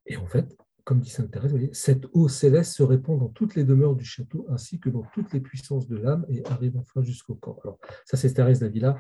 [0.06, 3.64] Et en fait, comme dit Sainte Thérèse, cette eau céleste se répand dans toutes les
[3.64, 7.36] demeures du château ainsi que dans toutes les puissances de l'âme et arrive enfin jusqu'au
[7.36, 7.60] corps.
[7.64, 8.98] Alors, ça, c'est Thérèse d'Avila.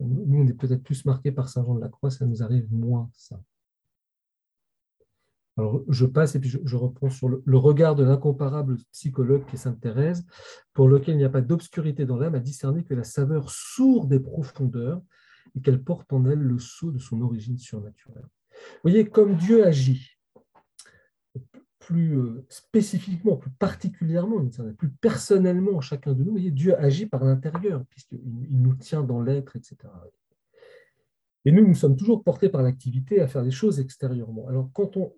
[0.00, 2.70] Nous, on est peut-être plus marqués par Saint Jean de la Croix, ça nous arrive
[2.70, 3.40] moins, ça.
[5.58, 9.58] Alors, je passe et puis je, reprends sur le, regard de l'incomparable psychologue qui est
[9.58, 10.24] Sainte Thérèse,
[10.72, 14.08] pour lequel il n'y a pas d'obscurité dans l'âme, à discerner que la saveur sourde
[14.08, 15.02] des profondeurs
[15.54, 18.26] et qu'elle porte en elle le sceau de son origine surnaturelle.
[18.50, 20.18] Vous voyez, comme Dieu agit,
[21.86, 24.44] plus euh, spécifiquement, plus particulièrement,
[24.76, 29.76] plus personnellement chacun de nous, Dieu agit par l'intérieur, puisqu'il nous tient dans l'être, etc.
[31.44, 34.46] Et nous, nous sommes toujours portés par l'activité à faire des choses extérieurement.
[34.48, 35.12] Alors, quand on,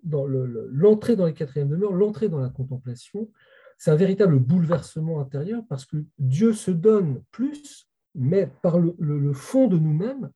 [0.71, 3.29] l'entrée dans les quatrièmes demeures, l'entrée dans la contemplation,
[3.77, 9.67] c'est un véritable bouleversement intérieur parce que Dieu se donne plus, mais par le, fond
[9.67, 10.31] de nous-mêmes,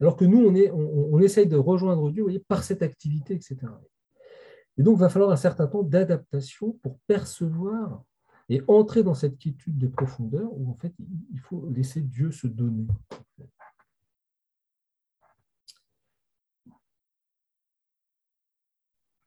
[0.00, 3.56] alors que nous, on, essaye de rejoindre Dieu par cette activité, etc.
[4.78, 8.02] Et donc, il va falloir un certain temps d'adaptation pour percevoir
[8.48, 10.92] et entrer dans cette quiétude de profondeur où, en fait,
[11.32, 12.86] il faut laisser Dieu se donner.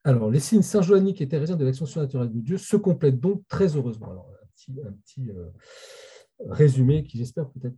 [0.03, 3.75] Alors, les signes saint-joanniques et thérésiens de l'action surnaturelle de Dieu se complètent donc très
[3.75, 4.11] heureusement.
[4.11, 4.29] Alors,
[4.85, 5.49] un petit, euh,
[6.49, 7.75] résumé qui, j'espère, peut-être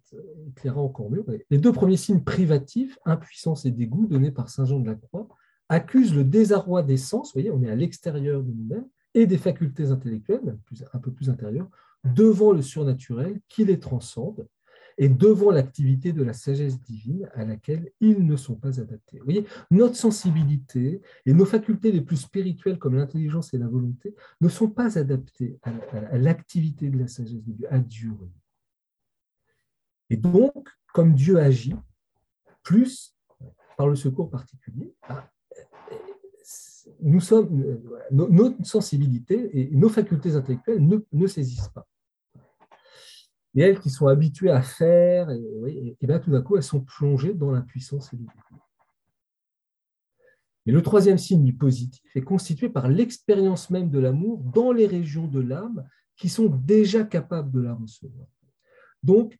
[0.49, 1.25] éclairera encore mieux.
[1.49, 5.27] Les deux premiers signes privatifs, impuissance et dégoût, donnés par saint Jean de la Croix,
[5.69, 9.37] accuse le désarroi des sens, vous voyez, on est à l'extérieur de nous-mêmes, et des
[9.37, 10.57] facultés intellectuelles,
[10.93, 11.69] un peu plus intérieures,
[12.03, 14.47] devant le surnaturel qui les transcende.
[14.97, 19.19] et devant l'activité de la sagesse divine à laquelle ils ne sont pas adaptés.
[19.19, 24.15] Vous voyez, notre sensibilité et nos facultés les plus spirituelles comme l'intelligence et la volonté
[24.41, 28.13] ne sont pas adaptées à l'activité de la sagesse de Dieu, à Dieu.
[30.09, 31.75] Et donc, comme Dieu agit,
[32.63, 33.15] plus
[33.77, 35.31] par le secours particulier, bah,
[37.01, 37.77] nous sommes, euh,
[38.11, 41.87] notre sensibilité et nos facultés intellectuelles ne, ne saisissent pas.
[43.55, 47.33] Et elles qui sont habituées à faire, et, bien tout d'un coup, elles sont plongées
[47.33, 48.17] dans la puissance et
[50.65, 54.85] Mais le troisième signe du positif est constitué par l'expérience même de l'amour dans les
[54.85, 58.27] régions de l'âme qui sont déjà capables de la recevoir.
[59.01, 59.37] Donc,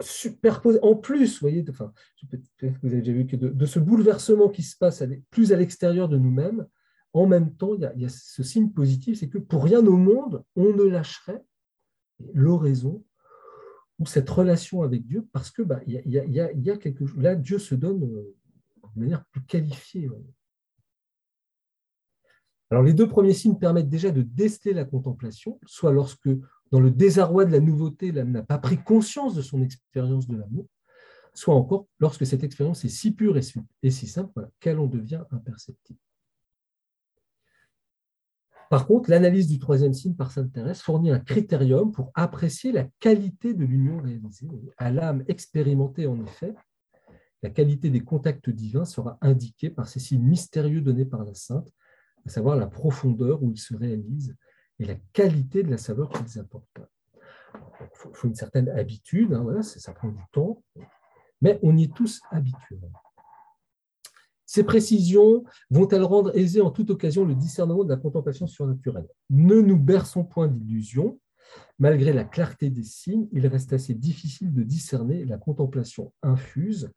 [0.00, 1.92] superposé, en plus, vous voyez, enfin,
[2.82, 6.18] vous avez déjà vu que de, ce bouleversement qui se passe plus à l'extérieur de
[6.18, 6.66] nous-mêmes,
[7.12, 9.64] en même temps, il y, a, il y a ce signe positif, c'est que pour
[9.64, 11.42] rien au monde, on ne lâcherait
[12.34, 13.04] l'oraison
[13.98, 17.06] ou cette relation avec Dieu parce que bah, il, y a, il, y a, quelque
[17.06, 17.18] chose.
[17.18, 18.36] Là, Dieu se donne euh,
[18.94, 20.08] de manière plus qualifiée.
[22.70, 26.28] Alors, les deux premiers signes permettent déjà de déceler la contemplation, soit lorsque,
[26.70, 30.36] dans le désarroi de la nouveauté, l'âme n'a pas pris conscience de son expérience de
[30.36, 30.66] l'amour,
[31.34, 35.98] soit encore lorsque cette expérience est si pure et si simple qu'elle en devient imperceptible.
[38.70, 42.84] Par contre, l'analyse du troisième signe par Sainte Thérèse fournit un critérium pour apprécier la
[43.00, 44.48] qualité de l'union réalisée.
[44.76, 46.54] À l'âme expérimentée, en effet,
[47.42, 51.72] la qualité des contacts divins sera indiquée par ces signes mystérieux donnés par la Sainte,
[52.26, 54.36] à savoir la profondeur où ils se réalisent
[54.78, 56.80] et la qualité de la saveur qu'ils apportent.
[57.80, 60.62] Il faut, une certaine habitude, hein, ça prend du temps,
[61.40, 62.80] mais on y est tous habitués.
[64.46, 69.06] Ces précisions vont-elles rendre aisé en toute occasion le discernement de la contemplation surnaturelle?
[69.28, 71.20] Ne nous berçons point d'illusions.
[71.78, 76.90] Malgré la clarté des signes, il reste assez difficile de discerner la contemplation infuse,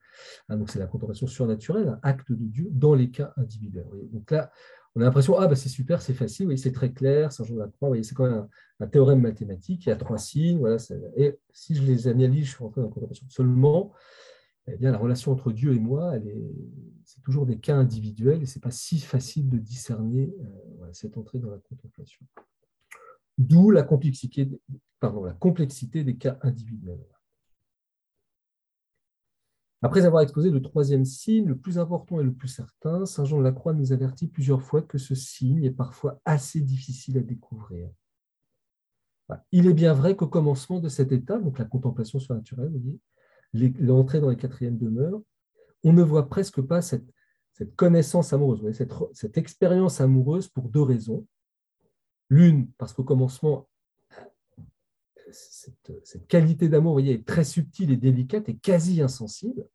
[0.50, 3.88] ah, donc c'est la contemplation surnaturelle, un acte de Dieu, dans les cas individuels.
[4.12, 4.52] Donc là,
[4.95, 7.56] on a l'impression, ah bah c'est super, c'est facile, oui, c'est très clair, Saint Jean
[7.56, 8.47] de la c'est quand même
[8.80, 10.77] un, théorème mathématique, il y a trois signes, voilà,
[11.15, 13.25] et si je les analyse, je suis rentré dans la contemplation.
[13.30, 13.93] Seulement,
[14.67, 16.13] eh bien, la relation entre Dieu et moi,
[17.06, 21.17] c'est toujours des cas individuels et ce n'est pas si facile de discerner euh, cette
[21.17, 22.25] entrée dans la contemplation.
[23.38, 24.49] D'où la complexité,
[25.01, 27.04] la complexité des cas individuels.
[29.84, 33.39] Après avoir exposé le troisième signe, le plus important et le plus certain, Saint Jean
[33.39, 37.22] de la Croix nous avertit plusieurs fois que ce signe est parfois assez difficile à
[37.22, 37.89] découvrir.
[39.52, 43.00] Il est bien vrai qu'au commencement de cet état, donc la contemplation surnaturelle, vous
[43.54, 45.22] l'entrée dans les quatrièmes demeures,
[45.84, 47.06] on ne voit presque pas cette,
[47.76, 48.76] connaissance amoureuse,
[49.13, 51.28] cette, expérience amoureuse pour deux raisons.
[52.30, 53.67] L'une, parce qu'au commencement,
[55.34, 59.65] cette, qualité d'amour est très subtile et délicate et quasi insensible.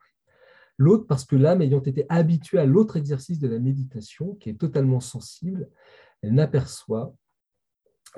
[0.79, 4.61] L'autre, parce que l'âme, ayant été habituée à l'autre exercice de la méditation, qui est
[4.61, 5.71] totalement sensible,
[6.23, 7.15] elle n'aperçoit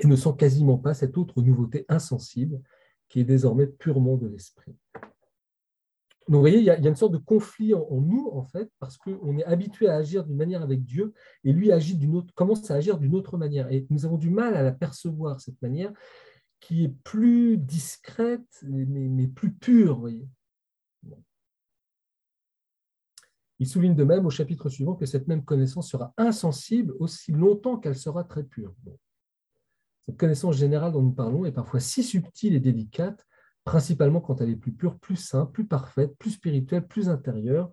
[0.01, 2.61] et ne sent quasiment pas cette autre nouveauté insensible
[3.09, 4.77] qui est désormais purement de l'esprit.
[6.29, 8.99] Donc, vous voyez, il y, a, une sorte de conflit en, nous, en fait, parce
[8.99, 11.99] qu'on est habitué à agir d'une manière avec Dieu, et lui agit
[12.35, 13.73] commence à agir d'une autre manière.
[13.73, 15.91] Et nous avons du mal à la percevoir, cette manière,
[16.61, 20.09] qui est plus discrète, mais, plus pure.
[23.61, 27.79] Il souligne de même au chapitre suivant que cette même connaissance sera insensible aussi longtemps
[27.79, 28.75] qu'elle sera très pure.
[30.07, 33.27] Cette connaissance générale dont nous parlons est parfois si subtile et délicate
[33.65, 37.71] principalement quand elle est plus pure, plus simple, plus parfaite, plus spirituelle, plus intérieure,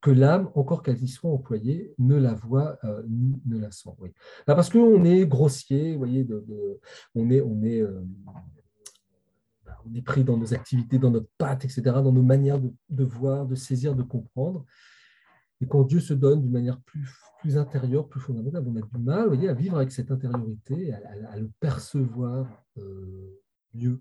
[0.00, 3.90] que l'âme, encore qu'elle y soit employée, ne la voit euh, ni ne la sent.
[3.98, 4.10] Oui.
[4.46, 6.26] Bah, parce qu'on est grossier, vous voyez,
[7.14, 7.40] on, est,
[7.80, 8.00] euh,
[9.86, 13.46] on est pris dans nos activités, dans notre patte, etc., dans nos manières de, voir,
[13.46, 14.64] de saisir, de comprendre.
[15.60, 17.08] Et quand Dieu se donne d'une manière plus,
[17.40, 20.92] plus intérieure, plus fondamentale, on a du mal vous voyez, à vivre avec cette intériorité,
[20.92, 23.40] à, le percevoir euh,
[23.74, 24.00] mieux.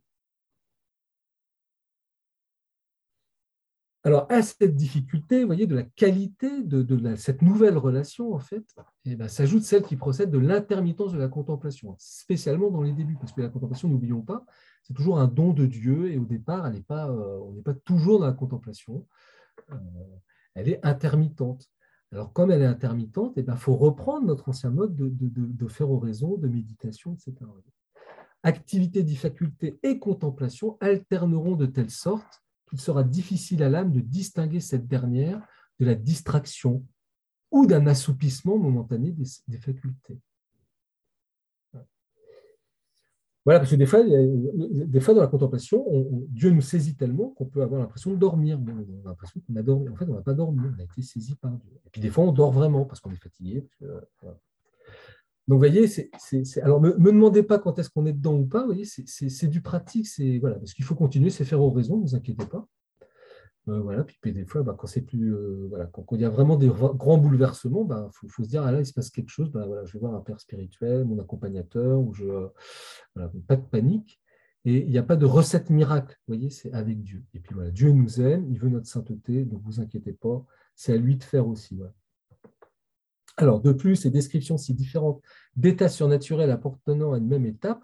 [4.03, 8.63] Alors, à cette difficulté, voyez, de la qualité de, cette nouvelle relation, en fait,
[9.05, 13.17] eh ben, s'ajoute celle qui procède de l'intermittence de la contemplation, spécialement dans les débuts,
[13.19, 14.45] parce que la contemplation, n'oublions pas,
[14.83, 17.73] c'est toujours un don de Dieu, et au départ, elle pas, euh, on n'est pas
[17.73, 19.05] toujours dans la contemplation,
[19.71, 19.75] euh,
[20.53, 21.69] elle est intermittente.
[22.13, 25.67] Alors, comme elle est intermittente, il eh ben, faut reprendre notre ancien mode de, de
[25.67, 27.35] faire oraison, de méditation, etc.
[28.43, 34.59] Activité, difficulté et contemplation alterneront de telle sorte qu'il sera difficile à l'âme de distinguer
[34.59, 35.41] cette dernière
[35.79, 36.83] de la distraction
[37.51, 39.11] ou d'un assoupissement momentané
[39.47, 40.19] des, facultés.
[43.45, 45.85] Voilà, parce que des fois, des fois dans la contemplation,
[46.27, 48.59] Dieu nous saisit tellement qu'on peut avoir l'impression de dormir.
[48.59, 49.87] on a l'impression qu'on a dormi.
[49.87, 51.71] En fait, on n'a pas dormi, on a été saisi par Dieu.
[51.85, 53.65] Et puis des fois, on dort vraiment parce qu'on est fatigué.
[55.47, 55.87] Donc, vous voyez,
[56.61, 59.47] alors ne me, demandez pas quand est-ce qu'on est dedans ou pas, vous voyez, c'est,
[59.47, 60.07] du pratique.
[60.07, 62.67] C'est, voilà, ce qu'il faut continuer, c'est faire raison, ne vous inquiétez pas.
[63.69, 66.29] Euh, voilà, puis, des fois, bah, quand c'est plus, euh, voilà, quand, il y a
[66.29, 69.29] vraiment des grands bouleversements, il bah, faut, se dire ah là, il se passe quelque
[69.29, 69.49] chose.
[69.51, 72.25] Bah, voilà, je vais voir un père spirituel, mon accompagnateur, ou je,
[73.47, 74.19] pas de panique.
[74.65, 77.23] Et il n'y a pas de recette miracle, vous voyez, c'est avec Dieu.
[77.33, 80.43] Et puis voilà, Dieu nous aime, il veut notre sainteté, donc vous inquiétez pas,
[80.75, 81.79] c'est à lui de faire aussi.
[83.37, 85.21] Alors, de plus, ces descriptions si différentes
[85.55, 87.83] d'états surnaturels appartenant à une même étape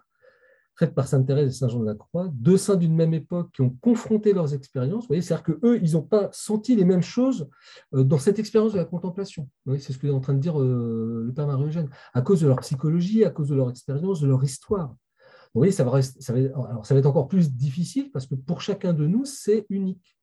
[0.75, 3.51] faites par Sainte Thérèse et Saint Jean de la Croix, deux saints d'une même époque
[3.53, 5.05] qui ont confronté leurs expériences.
[5.07, 7.47] C'est-à-dire qu'eux, ils n'ont pas senti les mêmes choses
[7.93, 9.47] euh, dans cette expérience de la contemplation.
[9.77, 12.47] C'est ce que est en train de dire euh, le Père Marie-Eugène, à cause de
[12.47, 14.95] leur psychologie, à cause de leur expérience, de leur histoire.
[15.53, 19.05] Vous voyez, ça va, ça va être encore plus difficile parce que pour chacun de
[19.05, 20.17] nous, c'est unique.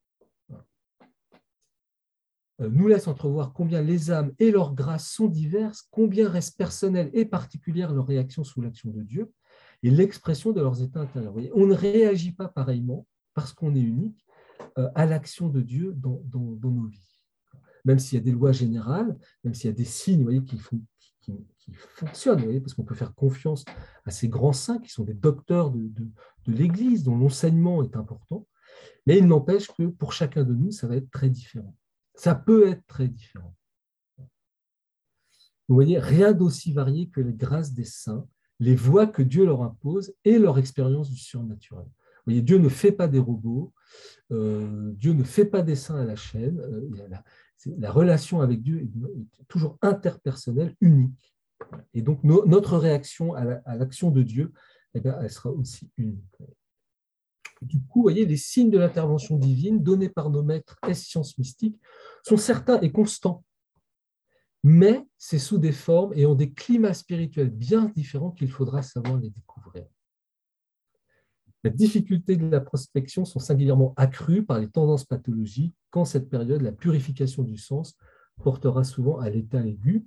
[2.61, 7.09] Euh, nous laisse entrevoir combien les âmes et leurs grâces sont diverses, combien reste personnelle
[7.13, 9.31] et particulière leur réaction sous l'action de Dieu,
[9.83, 11.33] et l'expression de leurs états intérieurs.
[11.55, 14.25] on ne réagit pas pareillement, parce qu'on est unique,
[14.77, 17.19] euh, à l'action de Dieu dans, nos vies.
[17.83, 20.59] Même s'il y a des lois générales, même s'il y a des signes qui,
[21.95, 23.65] fonctionnent, parce qu'on peut faire confiance
[24.05, 28.45] à ces grands saints qui sont des docteurs de, de l'Église, dont l'enseignement est important,
[29.07, 31.75] mais il n'empêche que pour chacun de nous, ça va être très différent.
[32.13, 33.55] Ça peut être très différent.
[35.67, 38.27] Vous voyez, rien d'aussi varié que les grâces des saints
[38.61, 41.85] les voies que Dieu leur impose et leur expérience du surnaturel.
[41.85, 43.73] Vous voyez, Dieu ne fait pas des robots,
[44.31, 46.59] euh, Dieu ne fait pas des saints à la chaîne.
[46.59, 47.07] Euh,
[47.79, 51.33] la, relation avec Dieu est, toujours interpersonnelle, unique.
[51.95, 54.51] Et donc notre réaction à l'action de Dieu,
[54.93, 56.37] eh elle sera aussi unique.
[57.61, 61.79] Du coup, voyez, les signes de l'intervention divine donnés par nos maîtres et sciences mystiques
[62.23, 63.43] sont certains et constants
[64.63, 69.17] mais c'est sous des formes et ont des climats spirituels bien différents qu'il faudra savoir
[69.17, 69.85] les découvrir.
[71.63, 76.61] Les difficultés de la prospection sont singulièrement accrues par les tendances pathologiques quand cette période,
[76.61, 77.95] la purification du sens,
[78.43, 80.05] portera souvent à l'état aigu,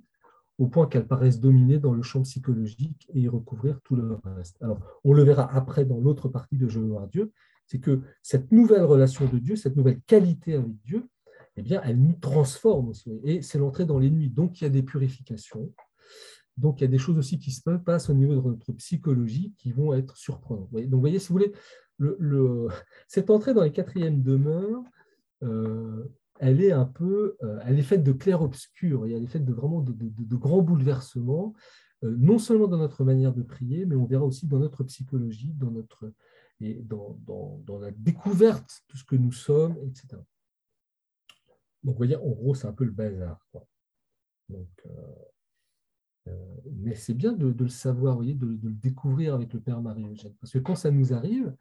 [0.57, 4.57] au point qu'elles paraissent dominer dans le champ psychologique et y recouvrir tout le reste.
[4.61, 7.31] Alors, on le verra après dans l'autre partie de Je veux voir Dieu,
[7.65, 11.09] c'est que cette nouvelle relation de Dieu, cette nouvelle qualité avec Dieu,
[11.57, 13.19] eh bien, elle nous transforme aussi.
[13.23, 14.29] Et c'est l'entrée dans les nuits.
[14.29, 15.73] Donc, il y a des purifications.
[16.57, 19.53] Donc, il y a des choses aussi qui se passent au niveau de notre psychologie
[19.57, 20.71] qui vont être surprenantes.
[20.71, 21.53] Donc, vous voyez, si vous voulez,
[21.97, 22.67] le,
[23.07, 24.83] cette entrée dans les quatrièmes demeures,
[25.43, 26.05] euh,
[26.39, 29.81] elle est un peu, euh, elle est faite de clair-obscur, elle est faite de vraiment
[29.81, 31.53] de, grands bouleversements,
[32.03, 35.53] euh, non seulement dans notre manière de prier, mais on verra aussi dans notre psychologie,
[35.53, 36.11] dans notre
[36.61, 40.07] et dans, dans, la découverte de ce que nous sommes, etc.
[41.83, 43.45] Donc, vous voyez, en gros, c'est un peu le bazar.
[44.47, 44.69] Donc,
[46.27, 46.31] euh,
[46.71, 50.33] mais c'est bien de, le savoir, voyez, de, le découvrir avec le Père Marie-Eugène.
[50.39, 51.53] Parce que quand ça nous arrive,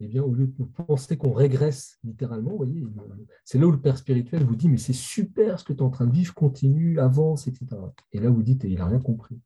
[0.00, 2.84] eh bien, au lieu de penser qu'on régresse littéralement, voyez,
[3.44, 5.82] c'est là où le Père spirituel vous dit, mais c'est super ce que tu es
[5.82, 7.66] en train de vivre, continue, avance, etc.
[8.12, 9.40] Et là, vous dites, il n'a rien compris.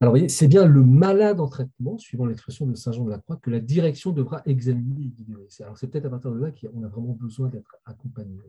[0.00, 3.36] Alors, c'est bien le malade en traitement, suivant l'expression de Saint Jean de la Croix,
[3.36, 5.12] que la direction devra examiner
[5.60, 8.40] Alors, c'est peut-être à partir de là qu'on a vraiment besoin d'être accompagné.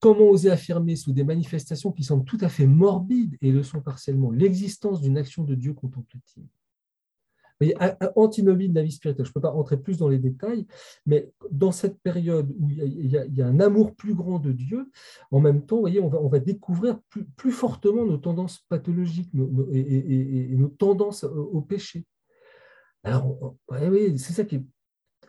[0.00, 3.80] Comment oser affirmer sous des manifestations qui semblent tout à fait morbides et le sont
[3.80, 4.30] partiellement?
[4.30, 6.46] L'existence d'une action de Dieu contemplative
[8.16, 9.26] antinomie de la vie spirituelle.
[9.26, 10.66] Je ne peux pas rentrer plus dans les détails,
[11.06, 14.90] mais dans cette période où il y, a, un amour plus grand de Dieu,
[15.30, 17.00] en même temps, voyez, on, va, découvrir
[17.36, 19.30] plus, fortement nos tendances pathologiques
[19.72, 22.06] et, nos tendances au, péché.
[23.02, 24.64] Alors, oui, c'est ça qui est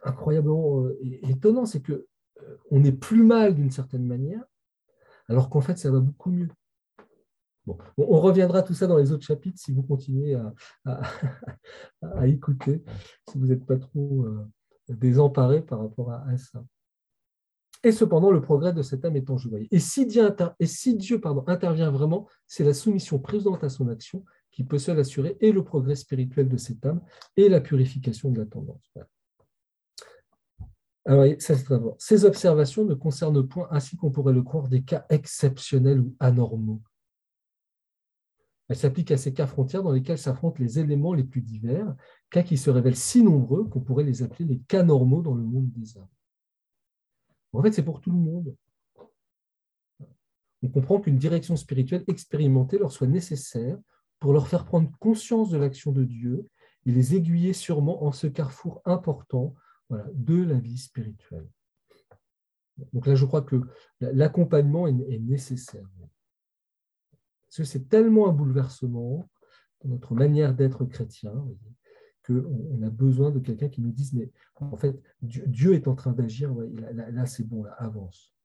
[0.03, 0.97] incroyablement euh,
[1.29, 1.93] étonnant, c'est que
[2.41, 4.43] euh, on est plus mal d'une certaine manière,
[5.27, 6.47] alors qu'en fait, ça va beaucoup mieux
[7.67, 10.35] on reviendra tout ça dans les autres chapitres si vous continuez
[10.85, 12.83] à, écouter,
[13.29, 14.47] si vous n'êtes pas trop euh,
[14.89, 16.63] désemparé par rapport à, ça.
[17.83, 19.51] Et cependant, le progrès de cette âme est en jeu.
[19.71, 20.29] Et si Dieu,
[20.59, 24.99] et si Dieu intervient vraiment, c'est la soumission présente à son action qui peut seule
[24.99, 27.01] assurer et le progrès spirituel de cette âme
[27.37, 28.91] et la purification de la tendance.
[31.05, 31.25] Alors,
[31.97, 36.81] Ces observations ne concernent point, ainsi qu'on pourrait le croire, des cas exceptionnels ou anormaux.
[38.69, 41.95] Elle s'applique à ces cas frontières dans lesquels s'affrontent les éléments les plus divers,
[42.29, 45.43] cas qui se révèlent si nombreux qu'on pourrait les appeler les cas normaux dans le
[45.43, 46.07] monde des âmes.
[47.51, 48.55] En fait, c'est pour tout le monde.
[50.61, 53.79] On comprend qu'une direction spirituelle expérimentée leur soit nécessaire
[54.19, 56.47] pour leur faire prendre conscience de l'action de Dieu
[56.85, 59.55] et les aiguiller sûrement en ce carrefour important
[60.13, 61.47] de la vie spirituelle.
[62.93, 63.61] Donc là, je crois que
[63.99, 65.87] l'accompagnement est nécessaire.
[67.49, 69.27] Parce que c'est tellement un bouleversement
[69.81, 71.33] dans notre manière d'être chrétien
[72.25, 76.11] qu'on a besoin de quelqu'un qui nous dise, mais en fait, Dieu, est en train
[76.11, 78.35] d'agir, là, c'est bon, là, avance.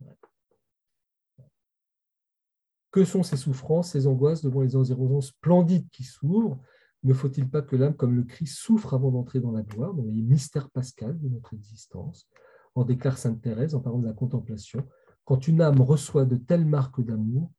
[2.90, 6.58] Que sont ces souffrances, ces angoisses devant les environs splendides qui s'ouvrent?
[7.02, 10.06] Ne faut-il pas que l'âme, comme le Christ, souffre avant d'entrer dans la gloire Donc,
[10.06, 12.26] voyez, mystère pascal de notre existence?
[12.74, 14.86] En déclare Sainte Thérèse en parlant de la contemplation.
[15.24, 17.50] Quand une âme reçoit de telles marques d'amour,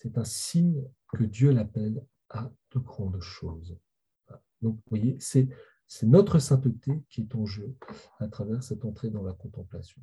[0.00, 0.82] c'est un signe
[1.12, 3.76] que Dieu l'appelle à de grandes choses.
[4.62, 5.48] Donc, vous voyez, c'est
[6.02, 7.76] notre sainteté qui est en jeu
[8.18, 10.00] à travers cette entrée dans la contemplation.